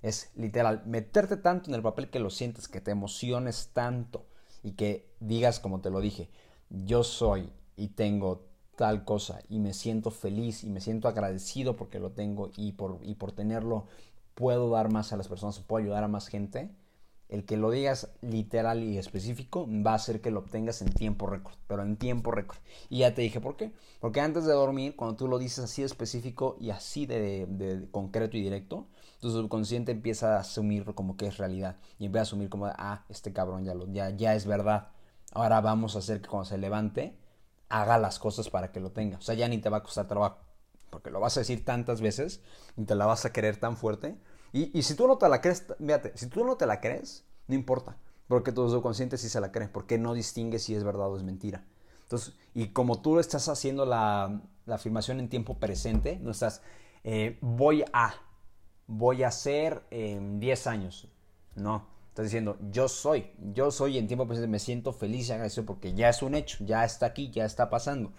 Es 0.00 0.30
literal, 0.34 0.82
meterte 0.86 1.36
tanto 1.36 1.70
en 1.70 1.74
el 1.74 1.82
papel 1.82 2.08
que 2.08 2.18
lo 2.18 2.30
sientes, 2.30 2.66
que 2.66 2.80
te 2.80 2.92
emociones 2.92 3.70
tanto 3.72 4.26
y 4.62 4.72
que 4.72 5.14
digas 5.20 5.60
como 5.60 5.80
te 5.80 5.90
lo 5.90 6.00
dije, 6.00 6.30
yo 6.70 7.04
soy 7.04 7.52
y 7.76 7.88
tengo 7.88 8.47
tal 8.78 9.04
cosa 9.04 9.40
y 9.48 9.58
me 9.58 9.74
siento 9.74 10.12
feliz 10.12 10.62
y 10.62 10.70
me 10.70 10.80
siento 10.80 11.08
agradecido 11.08 11.74
porque 11.74 11.98
lo 11.98 12.12
tengo 12.12 12.50
y 12.56 12.72
por, 12.72 13.00
y 13.02 13.16
por 13.16 13.32
tenerlo 13.32 13.86
puedo 14.36 14.70
dar 14.70 14.88
más 14.92 15.12
a 15.12 15.16
las 15.16 15.26
personas, 15.26 15.58
puedo 15.58 15.84
ayudar 15.84 16.04
a 16.04 16.08
más 16.08 16.28
gente, 16.28 16.70
el 17.28 17.44
que 17.44 17.56
lo 17.56 17.72
digas 17.72 18.08
literal 18.22 18.84
y 18.84 18.96
específico 18.96 19.66
va 19.68 19.92
a 19.92 19.96
hacer 19.96 20.20
que 20.20 20.30
lo 20.30 20.38
obtengas 20.38 20.80
en 20.80 20.92
tiempo 20.92 21.26
récord, 21.26 21.56
pero 21.66 21.82
en 21.82 21.96
tiempo 21.96 22.30
récord. 22.30 22.58
Y 22.88 22.98
ya 22.98 23.14
te 23.14 23.22
dije 23.22 23.40
por 23.40 23.56
qué. 23.56 23.72
Porque 24.00 24.20
antes 24.20 24.44
de 24.46 24.52
dormir, 24.52 24.94
cuando 24.94 25.16
tú 25.16 25.26
lo 25.26 25.38
dices 25.40 25.64
así 25.64 25.82
de 25.82 25.86
específico 25.86 26.56
y 26.60 26.70
así 26.70 27.04
de, 27.04 27.46
de 27.46 27.90
concreto 27.90 28.36
y 28.36 28.42
directo, 28.42 28.86
tu 29.20 29.30
subconsciente 29.30 29.90
empieza 29.90 30.36
a 30.36 30.40
asumir 30.40 30.84
como 30.94 31.16
que 31.16 31.26
es 31.26 31.36
realidad. 31.36 31.76
Y 31.98 32.06
empieza 32.06 32.20
a 32.20 32.28
asumir 32.28 32.48
como, 32.48 32.66
ah, 32.66 33.04
este 33.08 33.32
cabrón 33.32 33.64
ya, 33.64 33.74
lo, 33.74 33.92
ya, 33.92 34.10
ya 34.10 34.34
es 34.36 34.46
verdad. 34.46 34.88
Ahora 35.32 35.60
vamos 35.60 35.96
a 35.96 35.98
hacer 35.98 36.22
que 36.22 36.28
cuando 36.28 36.46
se 36.46 36.56
levante, 36.56 37.18
haga 37.68 37.98
las 37.98 38.18
cosas 38.18 38.50
para 38.50 38.72
que 38.72 38.80
lo 38.80 38.90
tenga. 38.90 39.18
O 39.18 39.20
sea, 39.20 39.34
ya 39.34 39.48
ni 39.48 39.58
te 39.58 39.68
va 39.68 39.78
a 39.78 39.82
costar 39.82 40.06
trabajo. 40.06 40.38
Porque 40.90 41.10
lo 41.10 41.20
vas 41.20 41.36
a 41.36 41.40
decir 41.40 41.64
tantas 41.64 42.00
veces 42.00 42.40
y 42.76 42.84
te 42.84 42.94
la 42.94 43.06
vas 43.06 43.24
a 43.24 43.32
querer 43.32 43.58
tan 43.58 43.76
fuerte. 43.76 44.16
Y, 44.52 44.82
si 44.82 44.94
tú 44.94 45.06
no 45.06 45.18
te 45.18 45.28
la 45.28 45.40
crees, 45.42 45.66
fíjate, 45.78 46.16
si 46.16 46.28
tú 46.28 46.44
no 46.44 46.56
te 46.56 46.66
la 46.66 46.80
crees, 46.80 47.24
no 47.46 47.54
importa. 47.54 47.96
Porque 48.26 48.52
tu 48.52 48.68
subconsciente 48.70 49.18
sí 49.18 49.28
se 49.28 49.40
la 49.40 49.52
cree. 49.52 49.68
Porque 49.68 49.98
no 49.98 50.14
distingue 50.14 50.58
si 50.58 50.74
es 50.74 50.84
verdad 50.84 51.08
o 51.08 51.16
es 51.16 51.22
mentira. 51.22 51.64
Entonces, 52.02 52.34
y 52.54 52.68
como 52.68 53.02
tú 53.02 53.18
estás 53.18 53.48
haciendo 53.48 53.84
la, 53.84 54.40
afirmación 54.66 55.20
en 55.20 55.28
tiempo 55.28 55.58
presente, 55.58 56.18
no 56.20 56.30
estás, 56.30 56.62
eh, 57.04 57.38
voy 57.42 57.84
a, 57.92 58.14
voy 58.86 59.22
a 59.22 59.28
hacer 59.28 59.82
en 59.90 60.40
10 60.40 60.66
años. 60.66 61.08
No, 61.54 61.86
estás 62.18 62.32
diciendo, 62.32 62.58
yo 62.72 62.88
soy, 62.88 63.30
yo 63.38 63.70
soy 63.70 63.96
en 63.96 64.08
tiempo 64.08 64.26
presente, 64.26 64.48
me 64.48 64.58
siento 64.58 64.92
feliz 64.92 65.28
y 65.28 65.32
agradecido 65.32 65.64
porque 65.64 65.94
ya 65.94 66.08
es 66.08 66.20
un 66.20 66.34
hecho, 66.34 66.64
ya 66.64 66.84
está 66.84 67.06
aquí, 67.06 67.30
ya 67.30 67.44
está 67.44 67.70
pasando. 67.70 68.12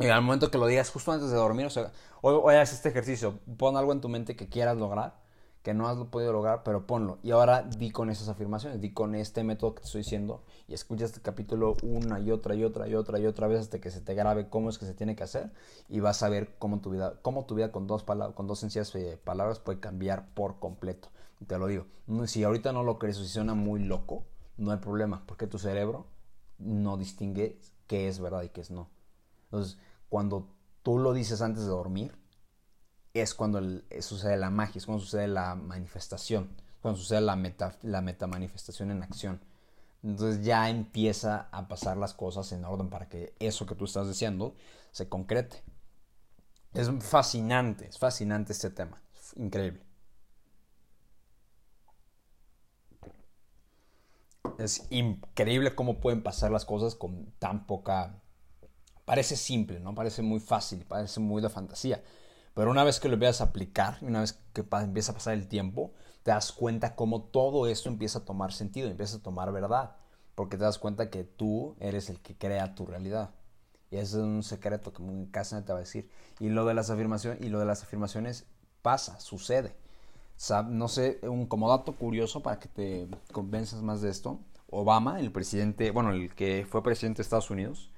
Y 0.00 0.08
al 0.08 0.22
momento 0.22 0.50
que 0.50 0.58
lo 0.58 0.66
digas 0.66 0.90
justo 0.90 1.12
antes 1.12 1.30
de 1.30 1.36
dormir, 1.36 1.66
o 1.66 1.70
sea, 1.70 1.92
hoy, 2.20 2.56
haces 2.56 2.78
este 2.78 2.88
ejercicio, 2.88 3.38
pon 3.56 3.76
algo 3.76 3.92
en 3.92 4.00
tu 4.00 4.08
mente 4.08 4.34
que 4.34 4.48
quieras 4.48 4.76
lograr, 4.76 5.19
que 5.62 5.74
no 5.74 5.88
has 5.88 5.98
podido 6.06 6.32
lograr, 6.32 6.62
pero 6.62 6.86
ponlo. 6.86 7.18
Y 7.22 7.32
ahora 7.32 7.62
di 7.62 7.90
con 7.90 8.08
esas 8.10 8.28
afirmaciones, 8.28 8.80
di 8.80 8.92
con 8.92 9.14
este 9.14 9.44
método 9.44 9.74
que 9.74 9.80
te 9.80 9.86
estoy 9.86 10.00
diciendo 10.02 10.42
y 10.68 10.74
escucha 10.74 11.04
este 11.04 11.20
capítulo 11.20 11.76
una 11.82 12.18
y 12.18 12.30
otra 12.30 12.54
y 12.54 12.64
otra 12.64 12.88
y 12.88 12.94
otra 12.94 13.18
y 13.18 13.26
otra 13.26 13.46
vez 13.46 13.60
hasta 13.60 13.80
que 13.80 13.90
se 13.90 14.00
te 14.00 14.14
grabe 14.14 14.48
cómo 14.48 14.70
es 14.70 14.78
que 14.78 14.86
se 14.86 14.94
tiene 14.94 15.16
que 15.16 15.22
hacer 15.22 15.52
y 15.88 16.00
vas 16.00 16.22
a 16.22 16.28
ver 16.28 16.56
cómo 16.58 16.80
tu 16.80 16.90
vida, 16.90 17.14
cómo 17.22 17.44
tu 17.44 17.54
vida 17.54 17.72
con 17.72 17.86
dos, 17.86 18.04
palabras, 18.04 18.34
con 18.34 18.46
dos 18.46 18.60
sencillas 18.60 18.94
eh, 18.94 19.18
palabras 19.22 19.58
puede 19.58 19.80
cambiar 19.80 20.32
por 20.34 20.58
completo. 20.58 21.08
te 21.46 21.58
lo 21.58 21.66
digo, 21.66 21.86
si 22.26 22.42
ahorita 22.44 22.72
no 22.72 22.82
lo 22.82 22.98
crees 22.98 23.18
o 23.18 23.22
si 23.22 23.28
suena 23.28 23.54
muy 23.54 23.84
loco, 23.84 24.24
no 24.56 24.70
hay 24.72 24.78
problema, 24.78 25.24
porque 25.26 25.46
tu 25.46 25.58
cerebro 25.58 26.06
no 26.58 26.96
distingue 26.96 27.58
qué 27.86 28.08
es 28.08 28.20
verdad 28.20 28.42
y 28.42 28.48
qué 28.48 28.60
es 28.60 28.70
no. 28.70 28.88
Entonces, 29.44 29.78
cuando 30.08 30.48
tú 30.82 30.98
lo 30.98 31.12
dices 31.12 31.42
antes 31.42 31.64
de 31.64 31.70
dormir, 31.70 32.19
es 33.14 33.34
cuando 33.34 33.60
sucede 34.00 34.36
la 34.36 34.50
magia, 34.50 34.78
es 34.78 34.86
cuando 34.86 35.04
sucede 35.04 35.28
la 35.28 35.54
manifestación, 35.54 36.50
cuando 36.80 37.00
sucede 37.00 37.20
la 37.20 37.36
meta, 37.36 37.76
la 37.82 38.00
metamanifestación 38.00 38.90
en 38.90 39.02
acción. 39.02 39.40
Entonces 40.02 40.44
ya 40.44 40.70
empieza 40.70 41.48
a 41.52 41.68
pasar 41.68 41.96
las 41.96 42.14
cosas 42.14 42.52
en 42.52 42.64
orden 42.64 42.88
para 42.88 43.08
que 43.08 43.34
eso 43.38 43.66
que 43.66 43.74
tú 43.74 43.84
estás 43.84 44.06
deseando 44.08 44.54
se 44.92 45.08
concrete. 45.08 45.62
Es 46.74 46.88
fascinante, 47.00 47.88
es 47.88 47.98
fascinante 47.98 48.52
este 48.52 48.70
tema, 48.70 49.02
es 49.14 49.36
increíble. 49.36 49.82
Es 54.58 54.86
increíble 54.90 55.74
cómo 55.74 56.00
pueden 56.00 56.22
pasar 56.22 56.50
las 56.50 56.64
cosas 56.64 56.94
con 56.94 57.32
tan 57.38 57.66
poca 57.66 58.20
Parece 59.10 59.34
simple, 59.34 59.80
¿no? 59.80 59.92
Parece 59.92 60.22
muy 60.22 60.38
fácil, 60.38 60.84
parece 60.84 61.18
muy 61.18 61.42
de 61.42 61.48
fantasía. 61.48 62.00
Pero 62.60 62.72
una 62.72 62.84
vez 62.84 63.00
que 63.00 63.08
lo 63.08 63.16
a 63.26 63.44
aplicar, 63.44 63.96
una 64.02 64.20
vez 64.20 64.38
que 64.52 64.66
empieza 64.70 65.12
a 65.12 65.14
pasar 65.14 65.32
el 65.32 65.48
tiempo, 65.48 65.94
te 66.22 66.30
das 66.30 66.52
cuenta 66.52 66.94
cómo 66.94 67.22
todo 67.22 67.66
esto 67.66 67.88
empieza 67.88 68.18
a 68.18 68.24
tomar 68.26 68.52
sentido, 68.52 68.90
empieza 68.90 69.16
a 69.16 69.22
tomar 69.22 69.50
verdad. 69.50 69.96
Porque 70.34 70.58
te 70.58 70.64
das 70.64 70.76
cuenta 70.78 71.08
que 71.08 71.24
tú 71.24 71.74
eres 71.80 72.10
el 72.10 72.20
que 72.20 72.36
crea 72.36 72.74
tu 72.74 72.84
realidad. 72.84 73.30
Y 73.90 73.96
ese 73.96 74.18
es 74.18 74.22
un 74.22 74.42
secreto 74.42 74.92
que 74.92 75.02
casi 75.30 75.54
nadie 75.54 75.68
te 75.68 75.72
va 75.72 75.78
a 75.78 75.80
decir. 75.80 76.10
Y 76.38 76.50
lo 76.50 76.66
de 76.66 76.74
las 76.74 76.90
afirmaciones, 76.90 77.40
y 77.40 77.48
lo 77.48 77.60
de 77.60 77.64
las 77.64 77.82
afirmaciones 77.82 78.44
pasa, 78.82 79.18
sucede. 79.20 79.74
no 80.68 80.88
sé, 80.88 81.18
un 81.22 81.46
como 81.46 81.70
dato 81.70 81.94
curioso 81.96 82.42
para 82.42 82.58
que 82.58 82.68
te 82.68 83.08
convenzas 83.32 83.80
más 83.80 84.02
de 84.02 84.10
esto. 84.10 84.38
Obama, 84.68 85.18
el 85.18 85.32
presidente, 85.32 85.92
bueno, 85.92 86.10
el 86.10 86.34
que 86.34 86.66
fue 86.68 86.82
presidente 86.82 87.20
de 87.20 87.22
Estados 87.22 87.48
Unidos, 87.48 87.90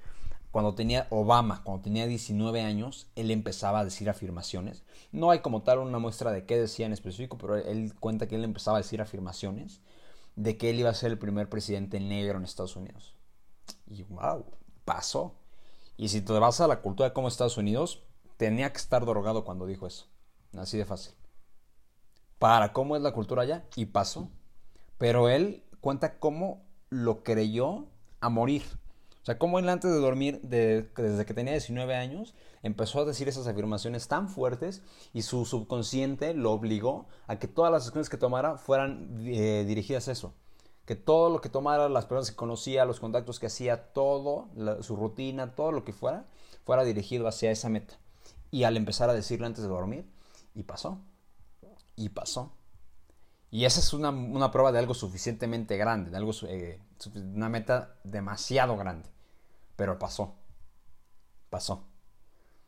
cuando 0.53 0.75
tenía 0.75 1.07
Obama, 1.09 1.63
cuando 1.63 1.81
tenía 1.81 2.05
19 2.05 2.61
años, 2.61 3.07
él 3.15 3.31
empezaba 3.31 3.79
a 3.79 3.83
decir 3.83 4.07
afirmaciones. 4.07 4.83
No 5.11 5.31
hay 5.31 5.39
como 5.39 5.63
tal 5.63 5.79
una 5.79 5.97
muestra 5.97 6.31
de 6.31 6.45
qué 6.45 6.59
decía 6.59 6.85
en 6.85 6.93
específico, 6.93 7.39
pero 7.39 7.57
él 7.57 7.95
cuenta 7.99 8.27
que 8.27 8.35
él 8.35 8.43
empezaba 8.43 8.77
a 8.77 8.81
decir 8.81 9.01
afirmaciones 9.01 9.81
de 10.35 10.55
que 10.55 10.69
él 10.69 10.79
iba 10.79 10.91
a 10.91 10.93
ser 10.93 11.11
el 11.11 11.17
primer 11.17 11.49
presidente 11.49 11.99
negro 11.99 12.37
en 12.37 12.43
Estados 12.43 12.75
Unidos. 12.75 13.15
Y 13.87 14.03
wow, 14.03 14.45
pasó. 14.85 15.33
Y 15.97 16.09
si 16.09 16.21
te 16.21 16.33
vas 16.33 16.61
a 16.61 16.67
la 16.67 16.81
cultura 16.81 17.09
de 17.09 17.13
cómo 17.13 17.29
Estados 17.29 17.57
Unidos, 17.57 18.03
tenía 18.37 18.71
que 18.71 18.77
estar 18.77 19.03
drogado 19.07 19.45
cuando 19.45 19.65
dijo 19.65 19.87
eso. 19.87 20.05
Así 20.55 20.77
de 20.77 20.85
fácil. 20.85 21.15
Para 22.37 22.73
cómo 22.73 22.95
es 22.95 23.01
la 23.01 23.13
cultura 23.13 23.41
allá, 23.41 23.65
y 23.75 23.87
pasó. 23.87 24.29
Pero 24.99 25.29
él 25.29 25.63
cuenta 25.81 26.19
cómo 26.19 26.63
lo 26.91 27.23
creyó 27.23 27.87
a 28.19 28.29
morir. 28.29 28.82
O 29.23 29.25
sea, 29.25 29.37
como 29.39 29.57
él 29.57 29.69
antes 29.69 29.89
de 29.89 29.99
dormir, 29.99 30.41
desde 30.41 31.25
que 31.25 31.33
tenía 31.33 31.53
19 31.53 31.95
años, 31.95 32.35
empezó 32.61 32.99
a 32.99 33.05
decir 33.05 33.29
esas 33.29 33.47
afirmaciones 33.47 34.09
tan 34.09 34.27
fuertes 34.27 34.81
y 35.13 35.21
su 35.21 35.45
subconsciente 35.45 36.33
lo 36.33 36.51
obligó 36.51 37.07
a 37.27 37.39
que 37.39 37.47
todas 37.47 37.71
las 37.71 37.85
acciones 37.85 38.09
que 38.09 38.17
tomara 38.17 38.57
fueran 38.57 39.21
eh, 39.21 39.63
dirigidas 39.65 40.09
a 40.09 40.11
eso. 40.11 40.33
Que 40.83 40.97
todo 40.97 41.29
lo 41.29 41.39
que 41.39 41.47
tomara, 41.47 41.87
las 41.87 42.05
personas 42.05 42.31
que 42.31 42.35
conocía, 42.35 42.83
los 42.83 42.99
contactos 42.99 43.39
que 43.39 43.45
hacía, 43.45 43.93
todo, 43.93 44.49
su 44.81 44.97
rutina, 44.97 45.55
todo 45.55 45.71
lo 45.71 45.85
que 45.85 45.93
fuera, 45.93 46.25
fuera 46.65 46.83
dirigido 46.83 47.25
hacia 47.29 47.49
esa 47.49 47.69
meta. 47.69 47.97
Y 48.51 48.65
al 48.65 48.75
empezar 48.75 49.09
a 49.09 49.13
decirlo 49.13 49.45
antes 49.45 49.63
de 49.63 49.69
dormir, 49.69 50.05
y 50.53 50.63
pasó. 50.63 50.99
Y 51.95 52.09
pasó. 52.09 52.51
Y 53.53 53.65
esa 53.65 53.81
es 53.81 53.93
una, 53.93 54.51
prueba 54.51 54.71
de 54.71 54.79
algo 54.79 54.95
suficientemente 54.95 55.77
grande, 55.77 56.09
de 56.09 56.17
algo, 56.17 56.31
eh, 56.47 56.79
una 57.35 57.49
meta 57.49 57.93
demasiado 58.03 58.75
grande. 58.77 59.07
Pero 59.75 59.99
pasó. 59.99 60.33
Pasó. 61.51 61.85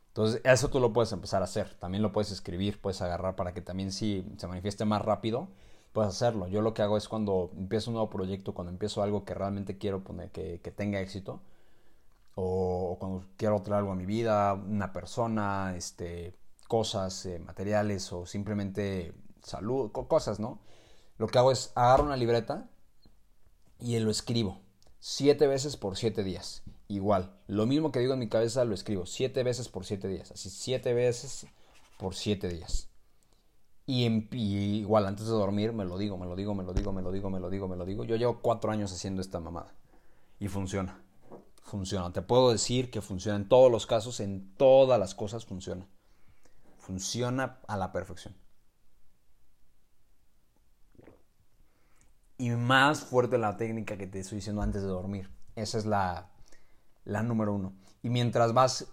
Entonces, 0.06 0.40
eso 0.44 0.68
tú 0.68 0.78
lo 0.78 0.92
puedes 0.92 1.10
empezar 1.10 1.42
a 1.42 1.46
hacer. 1.46 1.74
También 1.74 2.02
lo 2.02 2.12
puedes 2.12 2.30
escribir, 2.30 2.80
puedes 2.80 3.02
agarrar 3.02 3.34
para 3.34 3.52
que 3.52 3.62
también 3.62 3.90
si 3.90 4.24
se 4.36 4.46
manifieste 4.46 4.84
más 4.84 5.02
rápido, 5.02 5.48
puedes 5.92 6.10
hacerlo. 6.10 6.46
Yo 6.46 6.62
lo 6.62 6.72
que 6.72 6.82
hago 6.82 6.96
es 6.96 7.08
cuando 7.08 7.50
empiezo 7.56 7.90
un 7.90 7.94
nuevo 7.94 8.08
proyecto, 8.08 8.54
cuando 8.54 8.70
empiezo 8.70 9.02
algo 9.02 9.24
que 9.24 9.34
realmente 9.34 9.78
quiero 9.78 10.04
poner, 10.04 10.30
que, 10.30 10.72
tenga 10.76 11.00
éxito, 11.00 11.40
o, 12.36 12.96
cuando 13.00 13.24
quiero 13.36 13.60
traer 13.60 13.80
algo 13.80 13.90
a 13.90 13.96
mi 13.96 14.06
vida, 14.06 14.54
una 14.54 14.92
persona, 14.92 15.74
este, 15.76 16.32
cosas, 16.68 17.26
eh, 17.26 17.40
materiales, 17.40 18.12
o 18.12 18.24
simplemente 18.24 19.14
salud, 19.42 19.90
cosas, 19.90 20.38
¿no? 20.38 20.60
Lo 21.18 21.26
que 21.26 21.38
hago 21.38 21.50
es 21.50 21.72
agarro 21.74 22.04
una 22.04 22.16
libreta 22.16 22.68
y 23.78 23.98
lo 23.98 24.10
escribo. 24.10 24.60
Siete 24.98 25.46
veces 25.46 25.76
por 25.76 25.96
siete 25.96 26.24
días. 26.24 26.62
Igual. 26.88 27.36
Lo 27.46 27.66
mismo 27.66 27.92
que 27.92 28.00
digo 28.00 28.14
en 28.14 28.18
mi 28.18 28.28
cabeza 28.28 28.64
lo 28.64 28.74
escribo. 28.74 29.06
Siete 29.06 29.42
veces 29.42 29.68
por 29.68 29.84
siete 29.84 30.08
días. 30.08 30.30
Así, 30.30 30.50
siete 30.50 30.94
veces 30.94 31.46
por 31.98 32.14
siete 32.14 32.48
días. 32.48 32.88
Y, 33.86 34.06
igual, 34.34 35.06
antes 35.06 35.26
de 35.26 35.32
dormir 35.32 35.72
me 35.72 35.84
lo 35.84 35.96
digo, 35.96 36.18
me 36.18 36.26
lo 36.26 36.34
digo, 36.34 36.54
me 36.54 36.64
lo 36.64 36.74
digo, 36.74 36.92
me 36.92 37.02
lo 37.02 37.12
digo, 37.12 37.30
me 37.30 37.40
lo 37.40 37.50
digo, 37.50 37.68
me 37.68 37.76
lo 37.76 37.84
digo. 37.84 38.04
Yo 38.04 38.16
llevo 38.16 38.40
cuatro 38.40 38.72
años 38.72 38.92
haciendo 38.92 39.20
esta 39.20 39.40
mamada. 39.40 39.72
Y 40.40 40.48
funciona. 40.48 41.00
Funciona. 41.62 42.12
Te 42.12 42.22
puedo 42.22 42.50
decir 42.50 42.90
que 42.90 43.00
funciona 43.00 43.36
en 43.36 43.48
todos 43.48 43.70
los 43.70 43.86
casos, 43.86 44.20
en 44.20 44.54
todas 44.56 44.98
las 44.98 45.14
cosas 45.14 45.44
funciona. 45.44 45.86
Funciona 46.78 47.58
a 47.66 47.76
la 47.76 47.92
perfección. 47.92 48.34
Y 52.38 52.50
más 52.50 53.00
fuerte 53.00 53.38
la 53.38 53.56
técnica 53.56 53.96
que 53.96 54.06
te 54.06 54.20
estoy 54.20 54.36
diciendo 54.36 54.62
antes 54.62 54.82
de 54.82 54.88
dormir. 54.88 55.30
Esa 55.54 55.78
es 55.78 55.86
la, 55.86 56.28
la 57.04 57.22
número 57.22 57.54
uno. 57.54 57.74
Y 58.02 58.10
mientras 58.10 58.52
vas 58.52 58.86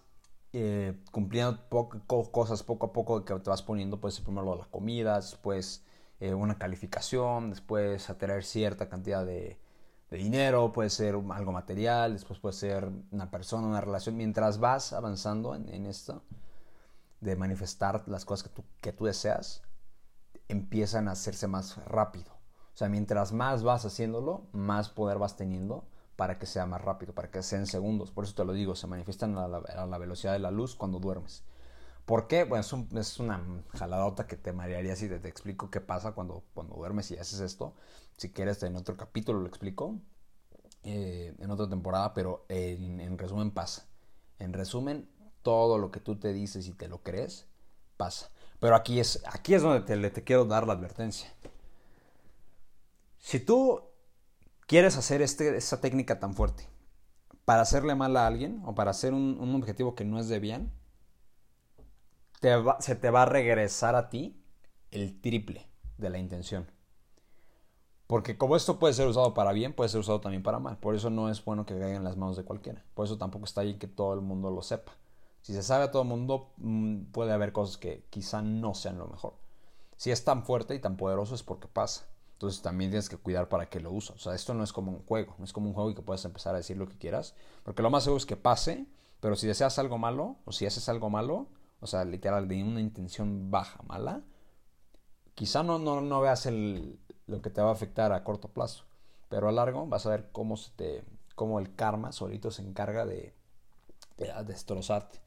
eh, 0.54 0.98
cumpliendo 1.12 1.68
cosas 2.08 2.64
poco 2.64 2.86
a 2.88 2.94
poco 2.94 3.26
que 3.26 3.34
te 3.40 3.50
vas 3.50 3.64
poniendo, 3.64 4.00
pues 4.00 4.20
primero 4.20 4.56
la 4.56 4.66
comida, 4.66 5.18
después 5.18 5.84
eh, 6.20 6.34
una 6.34 6.58
calificación, 6.58 7.50
después 7.50 8.10
atraer 8.10 8.44
cierta 8.44 8.88
cantidad 8.88 9.26
de, 9.26 9.60
de, 10.10 10.18
dinero, 10.18 10.72
puede 10.72 10.90
ser 10.90 11.16
algo 11.32 11.52
material, 11.52 12.14
después 12.14 12.40
puede 12.40 12.54
ser 12.54 12.90
una 13.12 13.30
persona, 13.30 13.68
una 13.68 13.82
relación. 13.82 14.16
Mientras 14.16 14.60
vas 14.60 14.94
avanzando 14.94 15.56
en, 15.56 15.68
en 15.70 15.86
esto, 15.86 16.24
de 17.20 17.36
manifestar 17.36 18.04
las 18.08 18.26
cosas 18.26 18.50
que 18.50 18.56
tú, 18.56 18.64
que 18.82 18.94
tú 18.94 19.06
deseas, 19.06 19.64
empiezan 20.48 21.08
a 21.08 21.12
hacerse 21.12 21.48
más 21.48 21.78
rápido. 21.86 22.33
O 22.74 22.78
sea, 22.78 22.90
mientras 22.90 23.34
más 23.34 23.64
vas 23.64 23.86
haciéndolo, 23.86 24.48
más 24.52 24.90
poder 24.90 25.20
vas 25.20 25.38
teniendo 25.38 25.86
para 26.16 26.40
que 26.40 26.46
sea 26.46 26.66
más 26.66 26.82
rápido, 26.82 27.14
para 27.14 27.30
que 27.30 27.44
sea 27.44 27.60
en 27.60 27.68
segundos. 27.68 28.12
Por 28.12 28.24
eso 28.24 28.34
te 28.34 28.46
lo 28.46 28.54
digo, 28.54 28.76
se 28.76 28.88
manifiestan 28.88 29.38
a 29.38 29.48
la, 29.48 29.98
velocidad 29.98 30.34
de 30.34 30.40
la 30.40 30.52
luz 30.52 30.76
cuando 30.76 31.00
duermes. 31.00 31.44
¿Por 32.06 32.28
qué? 32.28 32.44
Bueno, 32.44 32.66
es, 32.96 33.20
una 33.20 33.42
jaladota 33.76 34.28
que 34.28 34.36
te 34.36 34.54
marearía 34.54 34.96
si 34.96 35.08
te, 35.08 35.28
explico 35.28 35.70
qué 35.70 35.82
pasa 35.82 36.12
cuando, 36.14 36.44
cuando 36.54 36.76
duermes 36.76 37.12
y 37.12 37.18
haces 37.18 37.40
esto. 37.40 37.74
Si 38.18 38.32
quieres, 38.32 38.62
en 38.64 38.76
otro 38.76 38.98
capítulo 38.98 39.40
lo 39.40 39.48
explico, 39.48 40.00
eh, 40.84 41.34
en 41.40 41.52
otra 41.52 41.70
temporada, 41.70 42.14
pero 42.14 42.46
en, 42.50 43.18
resumen 43.18 43.52
pasa. 43.52 43.86
En 44.40 44.52
resumen, 44.52 45.10
todo 45.42 45.78
lo 45.78 45.92
que 45.92 46.00
tú 46.00 46.18
te 46.18 46.34
dices 46.34 46.68
y 46.68 46.74
te 46.74 46.88
lo 46.88 47.04
crees, 47.04 47.48
pasa. 47.98 48.30
Pero 48.60 48.76
aquí 48.76 49.00
es, 49.00 49.24
aquí 49.26 49.54
es 49.54 49.62
donde 49.62 49.82
te, 49.82 50.10
te 50.10 50.24
quiero 50.24 50.46
dar 50.46 50.68
la 50.68 50.74
advertencia. 50.74 51.34
Si 53.24 53.40
tú 53.40 53.82
quieres 54.68 54.98
hacer 54.98 55.22
este, 55.22 55.56
esta 55.56 55.80
técnica 55.80 56.20
tan 56.20 56.36
fuerte 56.36 56.68
para 57.46 57.62
hacerle 57.62 57.96
mal 57.96 58.18
a 58.18 58.28
alguien 58.28 58.62
o 58.66 58.76
para 58.76 58.92
hacer 58.92 59.14
un, 59.14 59.56
objetivo 59.56 59.96
que 59.96 60.04
no 60.04 60.20
es 60.20 60.28
de 60.28 60.40
bien, 60.40 60.74
se 62.80 62.96
te 62.96 63.10
va 63.10 63.22
a 63.22 63.26
regresar 63.26 63.96
a 63.96 64.10
ti 64.10 64.44
el 64.92 65.22
triple 65.22 65.70
de 65.98 66.10
la 66.10 66.20
intención. 66.20 66.70
Porque 68.08 68.38
como 68.38 68.58
esto 68.58 68.78
puede 68.78 68.94
ser 68.94 69.08
usado 69.08 69.34
para 69.34 69.54
bien, 69.54 69.74
puede 69.74 69.90
ser 69.90 70.02
usado 70.02 70.20
también 70.20 70.44
para 70.44 70.60
mal. 70.60 70.78
Por 70.78 70.94
eso 70.94 71.10
no 71.10 71.30
es 71.30 71.44
bueno 71.46 71.66
que 71.66 71.80
caiga 71.80 71.96
en 71.96 72.04
las 72.04 72.18
manos 72.18 72.36
de 72.36 72.44
cualquiera. 72.44 72.84
Por 72.94 73.06
eso 73.06 73.18
tampoco 73.18 73.46
está 73.46 73.62
ahí 73.62 73.76
que 73.76 73.88
todo 73.88 74.14
el 74.14 74.22
mundo 74.22 74.52
lo 74.52 74.62
sepa. 74.62 74.92
Si 75.42 75.54
se 75.54 75.64
sabe 75.64 75.86
a 75.86 75.92
todo 75.92 76.02
el 76.02 76.10
mundo, 76.10 76.52
mm, 76.58 77.06
puede 77.14 77.32
haber 77.32 77.54
cosas 77.54 77.78
que 77.78 78.06
quizá 78.10 78.42
no 78.42 78.74
sean 78.74 78.98
lo 78.98 79.08
mejor. 79.08 79.36
Si 79.96 80.12
es 80.12 80.26
tan 80.26 80.44
fuerte 80.44 80.76
y 80.76 80.80
tan 80.80 80.98
poderoso 80.98 81.36
es 81.36 81.44
porque 81.44 81.70
pasa. 81.70 82.06
Entonces 82.44 82.62
también 82.62 82.92
tienes 82.92 83.08
que 83.08 83.16
cuidar 83.16 83.48
para 83.48 83.70
que 83.70 83.80
lo 83.80 83.90
uses. 83.90 84.18
O 84.18 84.20
sea, 84.20 84.36
esto 84.36 84.54
no 84.54 84.66
es 84.66 84.74
como 84.74 84.92
un 84.92 85.00
juego, 85.06 85.34
no 85.38 85.46
es 85.46 85.54
como 85.54 85.68
un 85.68 85.74
juego 85.74 85.92
y 85.92 85.96
que 85.96 86.02
puedes 86.02 86.26
empezar 86.26 86.54
a 86.54 86.58
decir 86.58 86.76
lo 86.76 86.90
que 86.90 86.98
quieras, 86.98 87.36
porque 87.64 87.82
lo 87.82 87.90
más 87.90 88.04
seguro 88.04 88.18
es 88.18 88.26
que 88.26 88.36
pase, 88.36 88.86
pero 89.22 89.38
si 89.38 89.48
deseas 89.48 89.80
algo 89.80 89.98
malo, 89.98 90.36
o 90.44 90.52
si 90.52 90.66
haces 90.66 90.90
algo 90.90 91.10
malo, 91.10 91.48
o 91.80 91.88
sea, 91.88 92.04
literal, 92.04 92.50
de 92.50 92.62
una 92.62 92.82
intención 92.82 93.50
baja, 93.50 93.82
mala, 93.88 94.24
quizá 95.36 95.64
no, 95.64 95.80
no, 95.80 96.02
no 96.02 96.20
veas 96.20 96.46
el, 96.46 97.00
lo 97.28 97.42
que 97.42 97.50
te 97.50 97.62
va 97.62 97.70
a 97.70 97.72
afectar 97.72 98.12
a 98.12 98.26
corto 98.26 98.50
plazo, 98.50 98.84
pero 99.30 99.48
a 99.48 99.54
largo 99.54 99.88
vas 99.88 100.06
a 100.06 100.10
ver 100.10 100.28
cómo, 100.34 100.58
se 100.58 101.06
cómo 101.36 101.60
el 101.60 101.74
karma 101.76 102.12
solito 102.12 102.52
se 102.52 102.62
encarga 102.62 103.06
de, 103.06 103.34
de 104.18 104.34
destrozarte. 104.46 105.22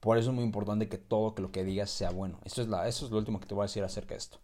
Por 0.00 0.18
eso 0.18 0.28
es 0.28 0.34
muy 0.34 0.44
importante 0.44 0.90
que 0.90 0.98
todo 0.98 1.32
lo 1.38 1.50
que 1.50 1.64
digas 1.64 1.88
sea 1.88 2.10
bueno. 2.10 2.40
Esto 2.44 2.60
es, 2.60 2.68
la, 2.68 2.88
eso 2.88 3.06
es 3.06 3.10
lo 3.10 3.16
último 3.16 3.40
que 3.40 3.46
te 3.46 3.54
voy 3.54 3.62
a 3.62 3.68
decir 3.68 3.84
acerca 3.84 4.10
de 4.10 4.18
esto 4.18 4.38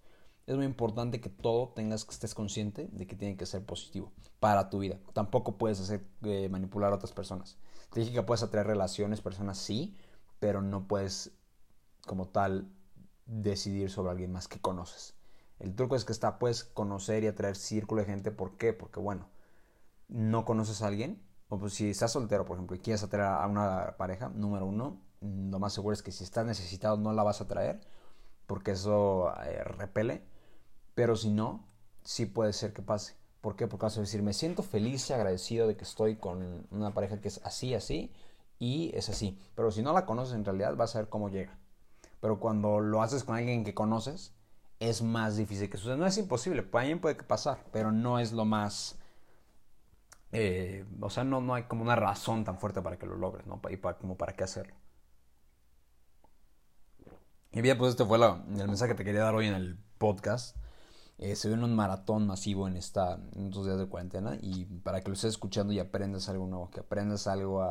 es 0.49 0.57
muy 0.57 0.65
importante 0.65 1.21
que 1.21 1.29
todo 1.29 1.69
tengas 1.69 2.07
que 2.07 2.13
estés 2.13 2.35
consciente 2.35 2.89
de 2.91 3.07
que 3.07 3.15
tiene 3.15 3.37
que 3.37 3.45
ser 3.45 3.67
positivo 3.67 4.13
para 4.41 4.71
tu 4.71 4.79
vida. 4.79 4.99
Tampoco 5.13 5.59
puedes 5.59 5.79
hacer 5.79 6.07
eh, 6.23 6.49
manipular 6.49 6.91
a 6.91 6.97
otras 6.97 7.13
personas. 7.13 7.59
Te 7.93 8.01
dije 8.01 8.15
que 8.15 8.23
puedes 8.23 8.43
atraer 8.43 8.67
relaciones, 8.67 9.21
personas 9.21 9.59
sí, 9.59 9.95
pero 10.41 10.63
no 10.63 10.89
puedes 10.89 11.33
como 12.07 12.29
tal 12.29 12.73
decidir 13.27 13.91
sobre 13.91 14.11
alguien 14.11 14.33
más 14.33 14.49
que 14.49 14.59
conoces. 14.59 15.15
El 15.59 15.75
truco 15.75 15.97
es 15.97 16.07
que 16.07 16.13
está, 16.13 16.39
puedes 16.39 16.65
conocer 16.65 17.25
y 17.25 17.27
atraer 17.27 17.55
círculo 17.55 18.01
de 18.01 18.07
gente. 18.07 18.31
¿Por 18.31 18.57
qué? 18.57 18.73
Porque 18.73 19.01
bueno, 19.01 19.29
no 20.09 20.47
conoces 20.47 20.81
a 20.81 20.87
alguien. 20.87 21.23
O 21.51 21.59
pues 21.59 21.75
si 21.75 21.91
estás 21.91 22.13
soltero, 22.13 22.47
por 22.47 22.57
ejemplo, 22.57 22.75
y 22.75 22.79
quieres 22.79 23.03
atraer 23.03 23.29
a 23.29 23.47
una 23.47 23.97
pareja, 23.99 24.31
número 24.31 24.65
uno, 24.65 25.03
lo 25.21 25.59
más 25.59 25.75
seguro 25.75 25.93
es 25.93 26.03
que 26.03 26.11
si 26.11 26.25
estás 26.25 26.47
necesitado 26.47 26.97
no 26.97 27.13
la 27.13 27.23
vas 27.23 27.43
a 27.43 27.49
traer, 27.49 27.81
porque 28.47 28.71
eso 28.71 29.31
eh, 29.45 29.63
repele 29.65 30.38
pero 30.99 31.15
si 31.15 31.31
no, 31.31 31.65
sí 32.03 32.27
puede 32.27 32.53
ser 32.53 32.73
que 32.73 32.83
pase. 32.83 33.15
¿Por 33.41 33.55
qué? 33.55 33.69
Porque 33.69 33.87
vas 33.87 33.97
a 33.97 34.01
decir, 34.01 34.21
me 34.21 34.33
siento 34.33 34.65
feliz 34.65 35.09
y 35.09 35.13
agradecido 35.13 35.69
de 35.69 35.77
que 35.77 35.85
estoy 35.85 36.17
con 36.17 36.67
una 36.73 36.93
pareja 36.93 37.21
que 37.21 37.29
es 37.29 37.41
así, 37.45 37.73
así, 37.73 38.13
y 38.59 38.91
es 38.97 39.09
así. 39.09 39.39
Pero 39.55 39.71
si 39.71 39.81
no 39.81 39.93
la 39.93 40.07
conoces 40.07 40.35
en 40.35 40.45
realidad, 40.45 40.75
vas 40.75 40.97
a 40.97 40.99
ver 40.99 41.09
cómo 41.09 41.29
llega. 41.29 41.57
Pero 42.21 42.41
cuando 42.41 42.81
lo 42.81 43.01
haces 43.01 43.23
con 43.23 43.37
alguien 43.37 43.63
que 43.63 43.75
conoces, 43.75 44.35
es 44.81 45.01
más 45.01 45.37
difícil 45.37 45.71
que 45.71 45.77
suceda. 45.77 45.97
No 45.97 46.05
es 46.05 46.19
imposible, 46.19 46.63
también 46.63 47.01
puede 47.01 47.15
pasar, 47.15 47.65
pero 47.71 47.93
no 47.93 48.19
es 48.19 48.33
lo 48.33 48.45
más... 48.45 48.99
Eh, 50.33 50.85
o 51.01 51.11
sea, 51.11 51.23
no, 51.23 51.41
no 51.41 51.55
hay 51.55 51.63
como 51.63 51.83
una 51.83 51.95
razón 51.95 52.43
tan 52.43 52.59
fuerte 52.59 52.83
para 52.83 52.99
que 52.99 53.07
lo 53.07 53.15
logres, 53.15 53.47
¿no? 53.47 53.61
Y 53.71 53.77
para, 53.77 53.99
como 53.99 54.17
para 54.17 54.33
qué 54.33 54.43
hacerlo. 54.43 54.75
Y 57.53 57.61
bien, 57.61 57.79
pues 57.79 57.91
este 57.91 58.05
fue 58.05 58.19
el 58.19 58.67
mensaje 58.67 58.91
que 58.91 58.97
te 58.97 59.05
quería 59.05 59.23
dar 59.23 59.37
hoy 59.37 59.47
en 59.47 59.55
el 59.55 59.79
podcast. 59.99 60.57
Eh, 61.19 61.35
se 61.35 61.49
viene 61.49 61.65
un 61.65 61.75
maratón 61.75 62.27
masivo 62.29 62.69
en, 62.69 62.77
esta, 62.77 63.15
en 63.35 63.49
estos 63.49 63.67
días 63.67 63.79
de 63.79 63.87
cuarentena 63.87 64.39
y 64.41 64.67
para 64.67 65.01
que 65.01 65.09
lo 65.09 65.15
estés 65.15 65.33
escuchando 65.33 65.73
y 65.73 65.81
aprendas 65.81 66.29
algo 66.29 66.47
nuevo, 66.47 66.71
que 66.71 66.81
aprendas 66.81 67.27
algo 67.27 67.65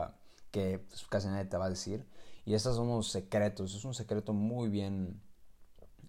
que 0.51 0.79
pues, 0.79 1.05
casi 1.07 1.27
nadie 1.27 1.45
te 1.45 1.55
va 1.57 1.65
a 1.65 1.69
decir. 1.69 2.05
Y 2.45 2.55
estos 2.55 2.75
son 2.75 2.89
unos 2.89 3.09
secretos, 3.09 3.73
es 3.73 3.85
un 3.85 3.93
secreto 3.93 4.33
muy 4.33 4.69
bien, 4.69 5.21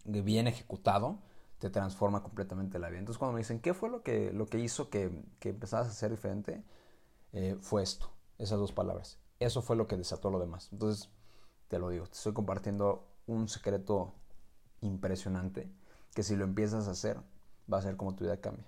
bien 0.04 0.48
ejecutado, 0.48 1.20
te 1.58 1.70
transforma 1.70 2.22
completamente 2.24 2.78
la 2.80 2.88
vida. 2.88 2.98
Entonces 3.00 3.18
cuando 3.18 3.34
me 3.34 3.40
dicen, 3.40 3.60
¿qué 3.60 3.72
fue 3.72 3.88
lo 3.88 4.02
que, 4.02 4.32
lo 4.32 4.46
que 4.46 4.58
hizo 4.58 4.90
que, 4.90 5.24
que 5.38 5.50
empezabas 5.50 5.88
a 5.88 5.92
ser 5.92 6.10
diferente? 6.10 6.64
Eh, 7.32 7.56
fue 7.60 7.82
esto, 7.82 8.10
esas 8.38 8.58
dos 8.58 8.72
palabras. 8.72 9.18
Eso 9.38 9.62
fue 9.62 9.76
lo 9.76 9.86
que 9.86 9.96
desató 9.96 10.30
lo 10.30 10.40
demás. 10.40 10.70
Entonces, 10.72 11.08
te 11.68 11.78
lo 11.78 11.90
digo, 11.90 12.06
te 12.06 12.14
estoy 12.14 12.32
compartiendo 12.32 13.06
un 13.26 13.48
secreto 13.48 14.14
impresionante 14.80 15.70
que 16.14 16.22
si 16.22 16.36
lo 16.36 16.44
empiezas 16.44 16.88
a 16.88 16.92
hacer, 16.92 17.18
va 17.72 17.78
a 17.78 17.82
ser 17.82 17.96
como 17.96 18.14
tu 18.14 18.24
vida 18.24 18.40
cambia. 18.40 18.66